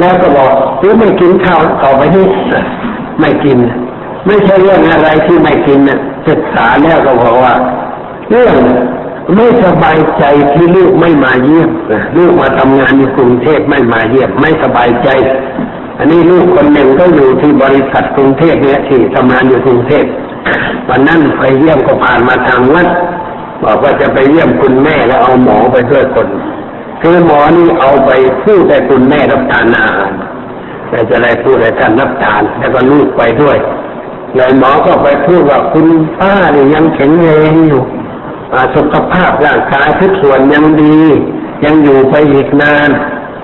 [0.00, 2.26] แล้วก็บอกหรือไม่กินข้าวต่อไปนี่
[3.20, 3.58] ไม่กิน
[4.26, 5.98] ไม่ใช่เรื่องอะไรที่ไม่กินนะ
[6.28, 7.54] ศึกษาแล้วก็บอกว่า
[8.30, 8.54] เรื่อง
[9.36, 11.70] ไม่สบายใจที่ลูกไม่มาเยี่ยม
[12.16, 15.08] ลูกมาทำงานในกรุงเทพไม่มาเยี่ยมไม่สบายใจ
[15.98, 20.04] อันนี้ลูกคนหนึ่งก็อยู่ที่บริษัทกรุงเทพเนี่ยที่ทำงานอยู่กรุงเทพ
[20.88, 22.88] วันนั้นไปเยี่ยมก็ผ่านมาทางวัด
[23.64, 26.28] บอกว่าจะไปเยี่ยมคุณแม่แล้วเอาหมอไปด้วยคน
[27.02, 28.10] คือหมอนี่เอาไป
[28.44, 30.10] พูดให้คุณแม่รับทานอาหาร
[30.88, 33.56] แต่จะได้พูดให้ท่านรับทานแล้วก็ลูกไปด้วย
[34.36, 35.86] เลยหมอก็ไปพูดว่าคุณ
[36.18, 37.82] ป้านี่ยังแข็งแรงอยู่
[38.76, 40.98] สุขภาพร่างกายทุกส่วนยังดี
[41.64, 42.90] ยังอยู่ไปอีกนาน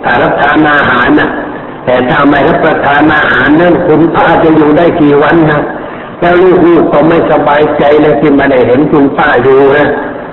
[0.05, 1.31] ถ้ารับทานอาหารน่ะ
[1.85, 5.63] แต่ถ้าไม่รับประทานอาหารนั่นคุณป้าจะอยู่ได้กี่วันนะ
[6.21, 6.35] แล้ว
[6.67, 9.89] ลูกๆก็ไม่สบายใจเลยที่มาได้เห็นคุณป้าอยู่นะ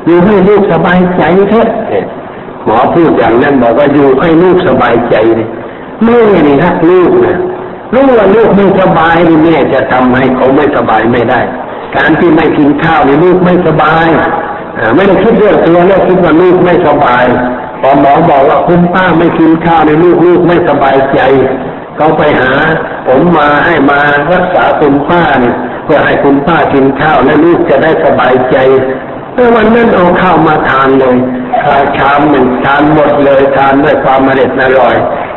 [0.05, 1.69] อยู่ให้ลูกสบายใจเถอะ
[2.65, 5.47] หมอพูดอย่างนั้นบอกว่าอยู่ให้ลูกสบายใจเลย
[6.03, 7.37] แม่นี่รักลูกนะ
[7.93, 11.41] รู้ว่าลูกไม่สบายนี่แม่จะทำให้เขาไม่สบายไม่ได้
[11.95, 14.07] การที่ไม่กินข้าวนี่ลูกไม่สบาย
[14.95, 17.25] ไม่ได้คิดเรื่องตัวแล้วคิดว่าลูกไม่สบาย
[17.81, 21.19] พอหมอบอกว่าคุณป้าไม่กินข้าวในลูกลูกไม่สบายใจ
[21.95, 22.51] เขาไปหา
[23.07, 23.99] ผมมาให้มา
[24.33, 28.57] รักษาคุณป้าเนี่ยเพื่อให้คุณป้ากินข้าวและลูกจะได้สบายใจ
[29.35, 31.17] เมื่อวันนั้นเอาข้าวมาทานเลย
[31.97, 34.95] ชามหนึ่งทานหมดเลยทานด้วยความเมเด็ดอร่อย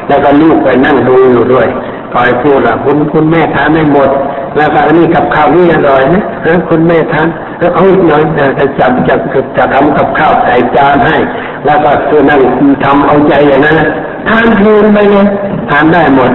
[0.09, 1.67] แล้วก็ลูกไปนั่งดูอยู่ด้วย
[2.13, 4.11] คอยพูดอะคุณคุณแม่ทานไม่หมด
[4.57, 6.25] แล้วก็อันนี้กับข้าวนี่อร่อยนะ
[6.69, 7.29] คุณแม่ทาน
[7.59, 8.23] แล้วเอาอีกหน่อย
[8.59, 9.15] จะจับจะ
[9.57, 11.17] จะทำกับข้าวใส่จานให้
[11.65, 12.41] แล้วก็คือนั่ง
[12.85, 13.81] ทำเอาใจอย่างนั้น
[14.29, 15.27] ทานเพลินไปเลย
[15.71, 16.31] ทานได้หมด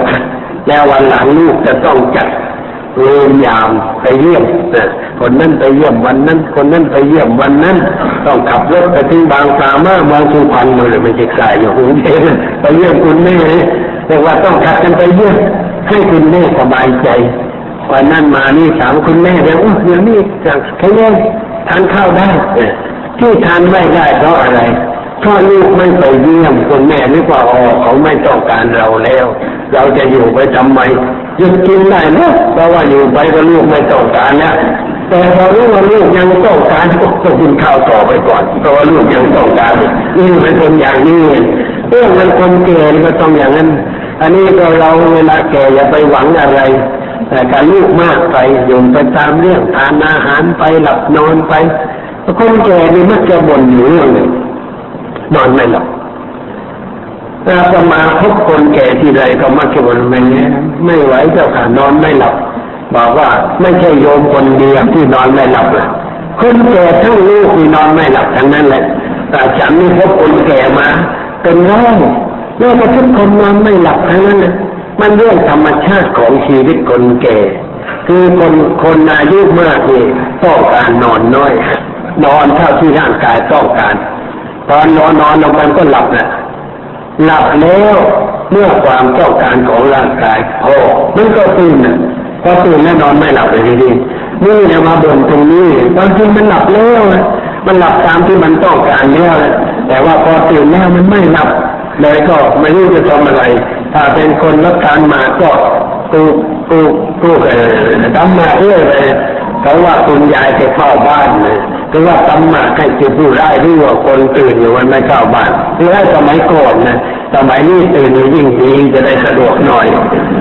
[0.67, 2.27] แล้ววันหลังลูกจะต้องจัด
[2.97, 3.69] เวรยาม
[4.01, 4.43] ไปเยี่ยม
[5.19, 7.77] คนนั้นไปเยี่ยมวันนั้น คนนั้นไปเยี่ยมวันนั้น
[8.25, 12.21] ต้องขับรถไปที่บางสามาบางสุพรรณเลยไม่ใช่ใครอยู่กรุงเทพ
[12.61, 13.37] ไปเยี่ยมคุณแม่
[14.07, 15.35] แต่ว่าต้องขับกันไปเยี่ยม
[15.87, 17.09] ให้คุณแม่สบายใจ
[17.91, 21.09] วันนั้นมานี่ถามคุณแม่แล้วเดี๋ยวนี้จากแค่นี้
[21.67, 22.29] ทานข้าวได้
[23.19, 24.61] ที่ทานไม่ได้เพราะอะไร
[25.23, 29.25] ถ้าลูกไม่ไปเยี่ยมคุณแม่นึกว่าอ๋อเขาไม่ต้องการเราแล้ว
[29.73, 30.79] เราจะอยู่ไปทำไม
[31.39, 34.53] ยึดกินได้นะเพราะว่าอยู่ไปก็ลูกไม่ต้องการนะ
[35.09, 36.85] แต่พอรู้ว่าลูกยังต้องการ
[37.23, 39.73] ก็กินข้าวต่อไปก่อนเพราะว่าลูกยังต้องการ
[40.17, 41.21] นี่เป็นคนอย่างนี้
[41.89, 43.69] เรื่องมันคนเก่ก็ต้องอย่างนั้น
[44.21, 46.61] อันนี้ก็เราเวลาแก่อย่าไปหวังอะไร
[47.29, 51.53] แต่การลูกมากไปอยู่ไปตามเรื่องทานอาหารไปหลับนอนไป
[52.39, 54.29] คนแก่นี่มักจะบ่นอยู่เรื่องหนึ่ง
[55.35, 55.85] นอนไม่หลับ
[57.45, 60.43] ถ้าจะมาพบคนแก่ที่ใดก็มักจะบ่นไม่เนี้
[60.85, 62.35] ไม่ไหวเจ้าค่ะนอนไม่หลับ
[62.95, 63.29] บอกว่า
[63.61, 65.87] ไม่ใช่โยมคนเดียวที่นอนไม่หลับละ
[66.41, 68.83] คนแก่ทั้งลูกที่นอนไม่หลับทั้งนั้นแหละ
[69.29, 70.87] แต่ฉันนี่พบคนแก่มา
[71.41, 71.95] เป็นร้อย
[72.57, 74.53] เรื่องทุกคนนอนไม่หลับทั้งนั้นเลย
[74.99, 77.37] มันเรื่องธรรมชาติของชีวิตคนแก่
[78.07, 78.53] คือคน
[78.83, 80.03] คนอายุมากนี่
[80.43, 81.53] ต้องการนอนน้อย
[82.25, 83.95] นอนเท่าที่ร่างกายต้องการ
[84.69, 86.27] ตอนนอนนอนลงไปก็หลับนะ
[87.25, 87.97] หลับแล้ว
[88.51, 90.73] เมื่อความต้องการของร่างกายพอ
[91.15, 91.95] มันก็ตื่นนะ
[92.43, 93.93] พอตื่นแล้วนอนไม่หลับเลยทีนี่
[94.67, 97.03] เนี่ยมาบ่นตรงนี้ตอนที่มันหลับแล้ว
[97.65, 99.35] มันหลับตามที่มันต้องการแล้ว
[99.87, 101.49] แต่ว่าพอตื่นแล้วมันไม่หลับ
[102.01, 103.43] เลยก็ไม่รู้จะทำอะไร
[103.93, 105.49] ถ้าเป็นคนรับการมาก็
[106.11, 106.21] ตู
[106.69, 106.79] ตู
[107.21, 108.93] ตูเออทำมาเรื่อยไป
[109.61, 111.57] เขาว่าคุณยายจะเข้าบ้านเลย
[111.93, 116.97] หรือว่าตำหมาใครจะผู้ได้หรือว่าคนตื่นอยู่มันไม่เข้าบ้านหรือว่าสมัยก่อนนะ
[117.35, 119.85] สมัยนี้ตื่นยิ่งดีจะได้สะดวกหน่อย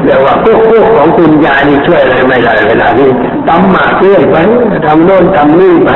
[0.04, 3.10] เดี๋ยวว่าพวกพวกของคุณยายนี่ช่วยอะไรไม่ได้เวลานี้
[3.48, 4.36] ตำหมาเรื่อยไป
[4.86, 5.90] ทำโน่นทำนี่ไป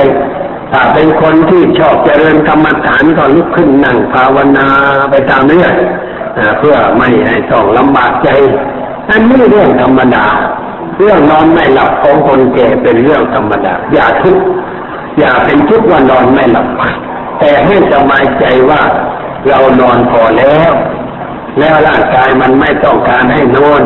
[0.72, 4.66] ถ้าเป็นคนที่ชอบเจริญกรรมฐานก็ลุกขึ้นนั่งภาวนา
[5.10, 5.72] ไปตามเรื่อง
[6.58, 8.28] เพื่อไม่ให้ต้องลำบากใจ
[9.10, 10.26] อันนี้เรื่องธรรมดา
[10.98, 14.42] เรื่องนอนไม่หลับของคนแก่เป็นเรื่องธรรมดา อย่าทุกข์
[15.18, 16.68] อย่าเป็นทุกข์ว่านอนไม่หลับ
[17.38, 18.82] แต่ให้สบายใจว่า
[19.48, 20.72] เรานอนพอแล้ว
[21.58, 23.82] แล้วร่างกายมันไม่ต้องการให้นอน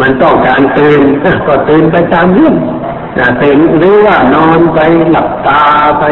[0.00, 1.00] มันต้องการตื่น
[1.46, 2.56] ก็ตื่นไปตามเรื่อง
[3.42, 4.78] ตื่นหรือว่านอนไป
[5.10, 5.62] หลับตา
[5.98, 6.04] ไป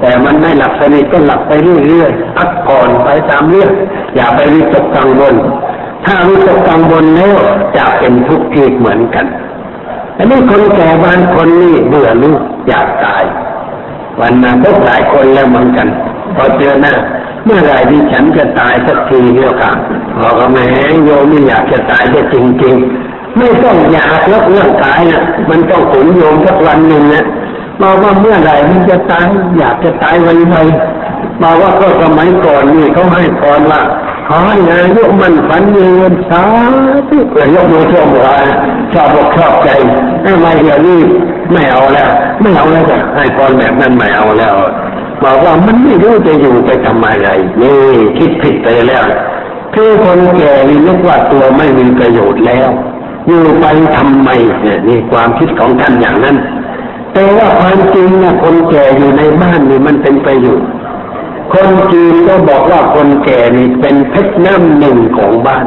[0.00, 1.52] แต่มันไม่หลับสนิทก็หลับไป
[1.86, 3.70] เรื่อยๆพักผ่อนไปตามเรื่อง
[4.14, 5.34] อย่าไปวิตกกังวล
[6.04, 7.38] ถ้าวิตกกังวลแล้ว
[7.76, 9.26] จะเป็นทุกข์อีกเหมือนกัน
[10.16, 13.22] อันนี้คนแก่บางคนนี่เบื่อลูกอยากตาย
[14.20, 15.88] วันนั้นพบหลายคนแล้วเหมือนกัน
[16.36, 16.94] พอเจอหน้า
[17.44, 19.76] เมื่อไรที่ฉันจะตายสักทีเดียวกัน
[20.20, 20.64] บอกว่าแม่
[21.04, 27.24] โยมไม่อยากจะตายจะจริง ๆ ไม่ต้องอยากแล้วเรื่องตายนะมันต้องขุนโยมสักวันหนึ่งนะ
[27.82, 29.24] บอกว่าเมื่อไรมันจะตาย
[29.58, 33.82] อยากจะตายไวๆบอกว่าก็สมัยก่อนนี่เขาให้พรว่า
[34.28, 36.42] ขอให้นายกมันฝันเยืนสา
[37.08, 38.34] ธุเกิดยกมือชมว่า
[38.92, 39.68] ชอบอกชอบใจ
[40.24, 41.00] ทำไมเดี๋ยวนี้
[41.52, 42.08] ไม่เอาแล้ว
[42.42, 44.54] ไม่เอาแล้วจ้ะให้พรแบบนั้นไม่เอาแล้ว
[45.24, 47.28] บอกว่ามันไม่รู้จะอยู่ไปทำอะไร
[47.62, 47.78] นี่
[48.18, 49.04] คิดผิดไปแล้ว
[49.74, 52.68] คือคนแก่นี่นึกว่าตัวไม่มีประโยชน์แล้ว
[53.26, 54.28] อยู่ไปทำไม
[54.62, 56.36] เนี่ยนี่ความคิดของท่านอย่างนั้น
[57.12, 60.68] แต่ว่าความจริงนะคนแก่อยู่ในบ้านนี่มันเป็นประโยชน์
[61.52, 65.66] คนจีนก็บอกว่าคนแก่นี่เป็นเพชรน้ำหนึ่งของบ้าน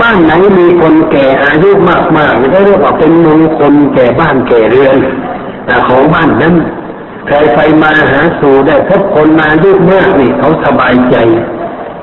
[0.00, 4.96] บ้านไหนมีคนแก่อายุมากๆก็เรียกว่าเป็นมงคลแก่บ้านแก่เรือน
[5.88, 6.54] ของบ้านนั้น
[7.26, 11.16] ใครไปมาหาสู่ได้พบคนมาอายุมากนี่เขาสบายใจ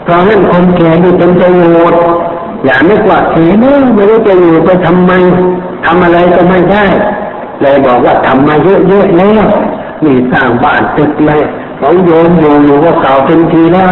[0.04, 2.02] เพราะฉะนั้นคนแก่นี่เป็นประโยชน์
[2.66, 3.66] อย่าไม่กว่าเสียน
[3.96, 5.12] ไม่รู้จะอยู่ไปทำไม
[5.86, 6.86] ทำอะไรก็ไม่ได้
[7.62, 9.46] เลยบอกว่าทำมาเยอะๆแล้ว
[10.04, 11.42] นี่สร้างบ้านตึกเลย
[11.78, 13.88] เขาโยนอยู่อยู่ก็เก่าเป็นทีแล้ว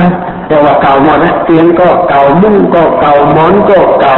[0.52, 4.16] แต่ว่าเก่าหมดนะเตียงก็เก่ามุ้งก็เก่าหมอนก็เก่า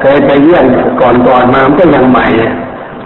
[0.00, 0.66] เคยไปเยี่ยม
[1.00, 2.26] ก่อนก่อนมามันก็ยังใหม่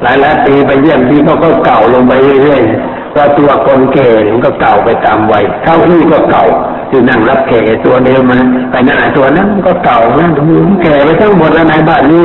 [0.02, 6.44] หลายหลายปีไปเยี่ยมทีก็ก็เก่าลงไปเรื่อยๆว่าตัวคนแก่มันก็เก่าไปตามวัยเท่าที่ก็เก่า
[6.90, 8.38] ที่นั่งรับแขกตัวเดิมมา
[8.70, 10.44] ไปหน้าตัวนั้นก็เก่านะดู
[10.82, 12.24] แก่ไปทั้งหมดแล้วในบ้านนี้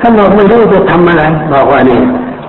[0.00, 2.00] ท่านบอกไม่รู้จะทำอะไรบอกว่านี่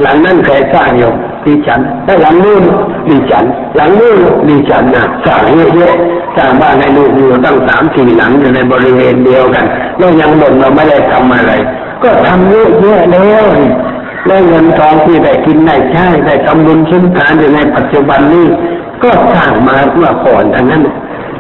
[0.02, 1.12] หลังนั้นเคยสร้างอยู่
[1.46, 2.64] ดิฉันแล้หลังนู้น
[3.08, 5.42] ดิฉัน หลังนู้นดิฉันนะสร้าง
[5.76, 9.66] เยอะๆสร้างบ้านให้ลูกอยู่ตั้งสามสี่หลังอยู่ในบริเวณเดียวกัน
[9.98, 11.52] แล้วยังบ่นเราไม่ได้ทำอะไร
[12.04, 12.56] ก็ทำเย
[12.92, 13.46] อะๆแล้ว
[14.28, 18.48] แล้วเงินทองที่ได้กินได้ใช้ได้ทำบุญชุนทานอยู่ในปัจจุบันนี้
[19.04, 20.84] ก็สร้างมาเมื่อก่อนดังนั้น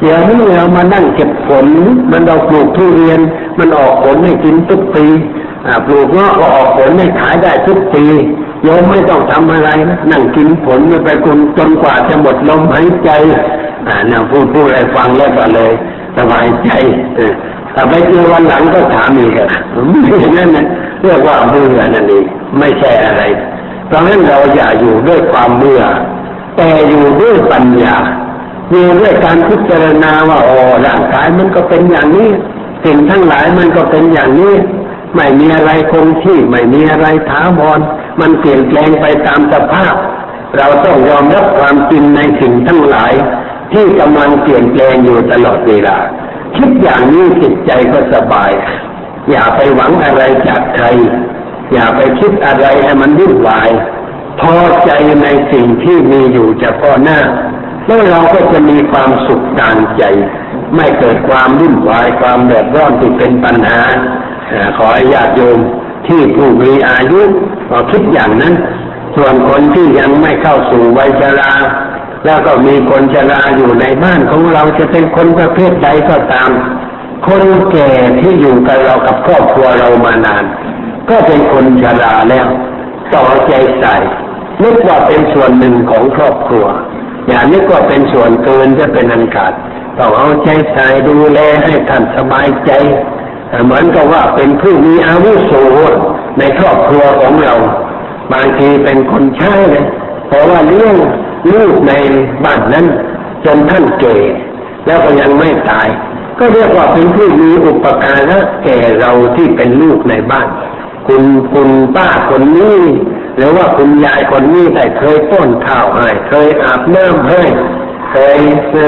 [0.01, 1.66] เดี๋ยวนี้เรามานั่งเก็บผล
[2.12, 3.20] มันเราปลูกทุเรียน
[3.60, 5.06] มันออกผลให้กินทุกปี
[5.86, 8.06] ปลูกเงาะก็ออกผลให้ขายได้ทุกปี
[8.66, 13.09] โยมไม่ต้องทำอะไรนะนั่งกินผลไปคุณจนกว่าจะหมดลมหายใจ
[13.88, 15.72] อ่านั่งพูดพูดอะไรฟังแล้วก็เลย
[16.18, 16.70] สบายใจ
[17.76, 19.47] ถ้าไปเจอวันหลังก็ถามอีกอะ
[19.88, 20.66] ไม่นั่นนะ
[21.01, 22.26] เรียกว่าเบื่อนั่นเอง
[22.59, 23.22] ไม่ใช่อะไร
[23.88, 25.84] เพราะฉะนั้นเราอย่าอยู่ด้วยความเบื่อ
[26.57, 27.95] แต่อยู่ด้วยปัญญา
[28.72, 32.30] อยู่ด้วยการพิจารณาว่าโอ้ร่างกายมันก็เป็นอย่างนี้
[32.84, 34.53] สิ่งทั้งหลายมันก็เป็นอย่างนี้
[35.16, 37.80] ไม่มีอะไรคงที่ไม่มีอะไรถาวร
[38.20, 39.95] มันเปลี่ยนแปลงไปตามสภาพ
[40.57, 43.13] เราต้องยอมรับความจริงในสิ่งทั้งหลาย
[43.74, 45.97] ที่กำลังเปลี่ยนแปลงอยู่ตลอดเวลา
[46.57, 48.51] คิดอย่างนี้จิตใจก็สบาย
[49.32, 50.86] อย่าไปหวังอะไรจากใคร
[51.74, 53.70] อย่าไปคิดอะไรให้มันวุ่นวาย
[54.41, 54.55] พอ
[54.86, 54.91] ใจ
[55.24, 57.20] ในสิ่งที่มีอยู่เฉพาะหน้า
[57.86, 60.03] แล้วเราก็จะมีความสุขตามใจ
[60.76, 63.82] ไม่เกิดความวุ่นวายความเดือดร้อนที่เป็นปัญหา
[64.78, 65.60] ขอให้ญาติโยม
[66.08, 67.22] ที่ผู้มีอายุ
[67.70, 68.54] ก็คิดอย่างนั้น
[69.16, 71.52] ส่วนคนที่ยังไม่เข้าสู่วัยชรา
[72.26, 76.52] แล้วก็มีคนชราอยู่ในบ้านของเราจะเป็นคนประเภทใดก็ตาม
[77.28, 77.89] คนแก่
[78.22, 80.43] ที่อยู่กับเรากับครอบครัวเรามานาน
[81.10, 82.48] ก็เป็นคนชราแล้ว
[83.14, 83.96] ต่อใจใส่
[84.64, 86.66] นึกว่าเป็นส่วนหนึ่งของครอบครัว
[87.28, 89.54] อย่านึกว่าเป็นส่วนเกินจะเป็นอันขาด
[89.98, 92.72] ต้องเอาใจใส่ดูแลให้ท่านสบายใจ
[93.64, 95.53] เหมือนกับว่าเป็นผู้มีอาวุโส
[96.39, 97.56] ในครอบครัวของเรา
[98.34, 99.86] บางทีเป็นคนใช้เลย
[100.28, 100.95] เพราะว่าเลี้ยง
[101.53, 101.93] ลูกใน
[102.45, 102.86] บ้านนั้น
[103.45, 104.18] จนท่านเก่
[104.86, 105.88] แล้วก็ยังไม่ตาย
[106.39, 110.47] ก็เรียกว่าเป็นผู้มีอุปการะแก่เราที่เป็นลูกในบ้าน
[111.08, 112.82] คุณคุณป้าคนนี้
[113.36, 117.43] หรือว่าคุณยายคนนี้ได้เคยป้อนข้าวให้เคยอาบน้ำให้
[118.12, 118.38] เคย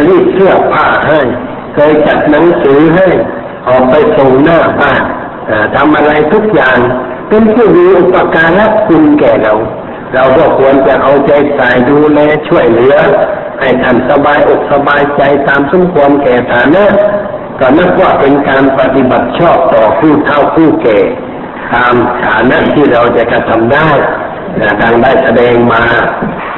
[0.08, 1.20] รีดเสื้อผ้าให้
[1.76, 3.08] เคยจัดหนังสือให้
[3.70, 5.04] ออกไปส่งหน้าบ้าน
[5.76, 6.78] ทำอะไรทุกอย่าง
[7.30, 9.54] เป็นผู้มีอุปการะคุณแก่เรา
[10.14, 12.96] เราก็ควรจะเอาใจใส่ดูแลช่วยเหลือ
[13.60, 16.86] ให้ท่านสบายอกสบายใจตามสมควรแก่ฐานะ
[17.60, 21.00] ก็นับว่าเป็นการปฏิบัติชอบต่อผู้เฒ่าผู้แก่
[21.74, 21.96] ตาม
[22.26, 23.90] ฐานะที่เราจะกระทำได้
[24.82, 25.84] ดังได้แสดงมา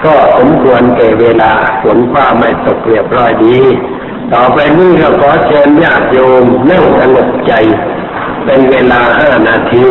[0.05, 1.51] ก็สมควรแก่เวลา
[1.81, 3.59] ฝนฟ้าไม่ตกเรียบร้อยดี
[4.33, 7.53] ต่อไปนี้ก็ขอเชิญญาติโยมนั่งสงบใจ
[8.45, 9.85] เป็นเวลาห้านาที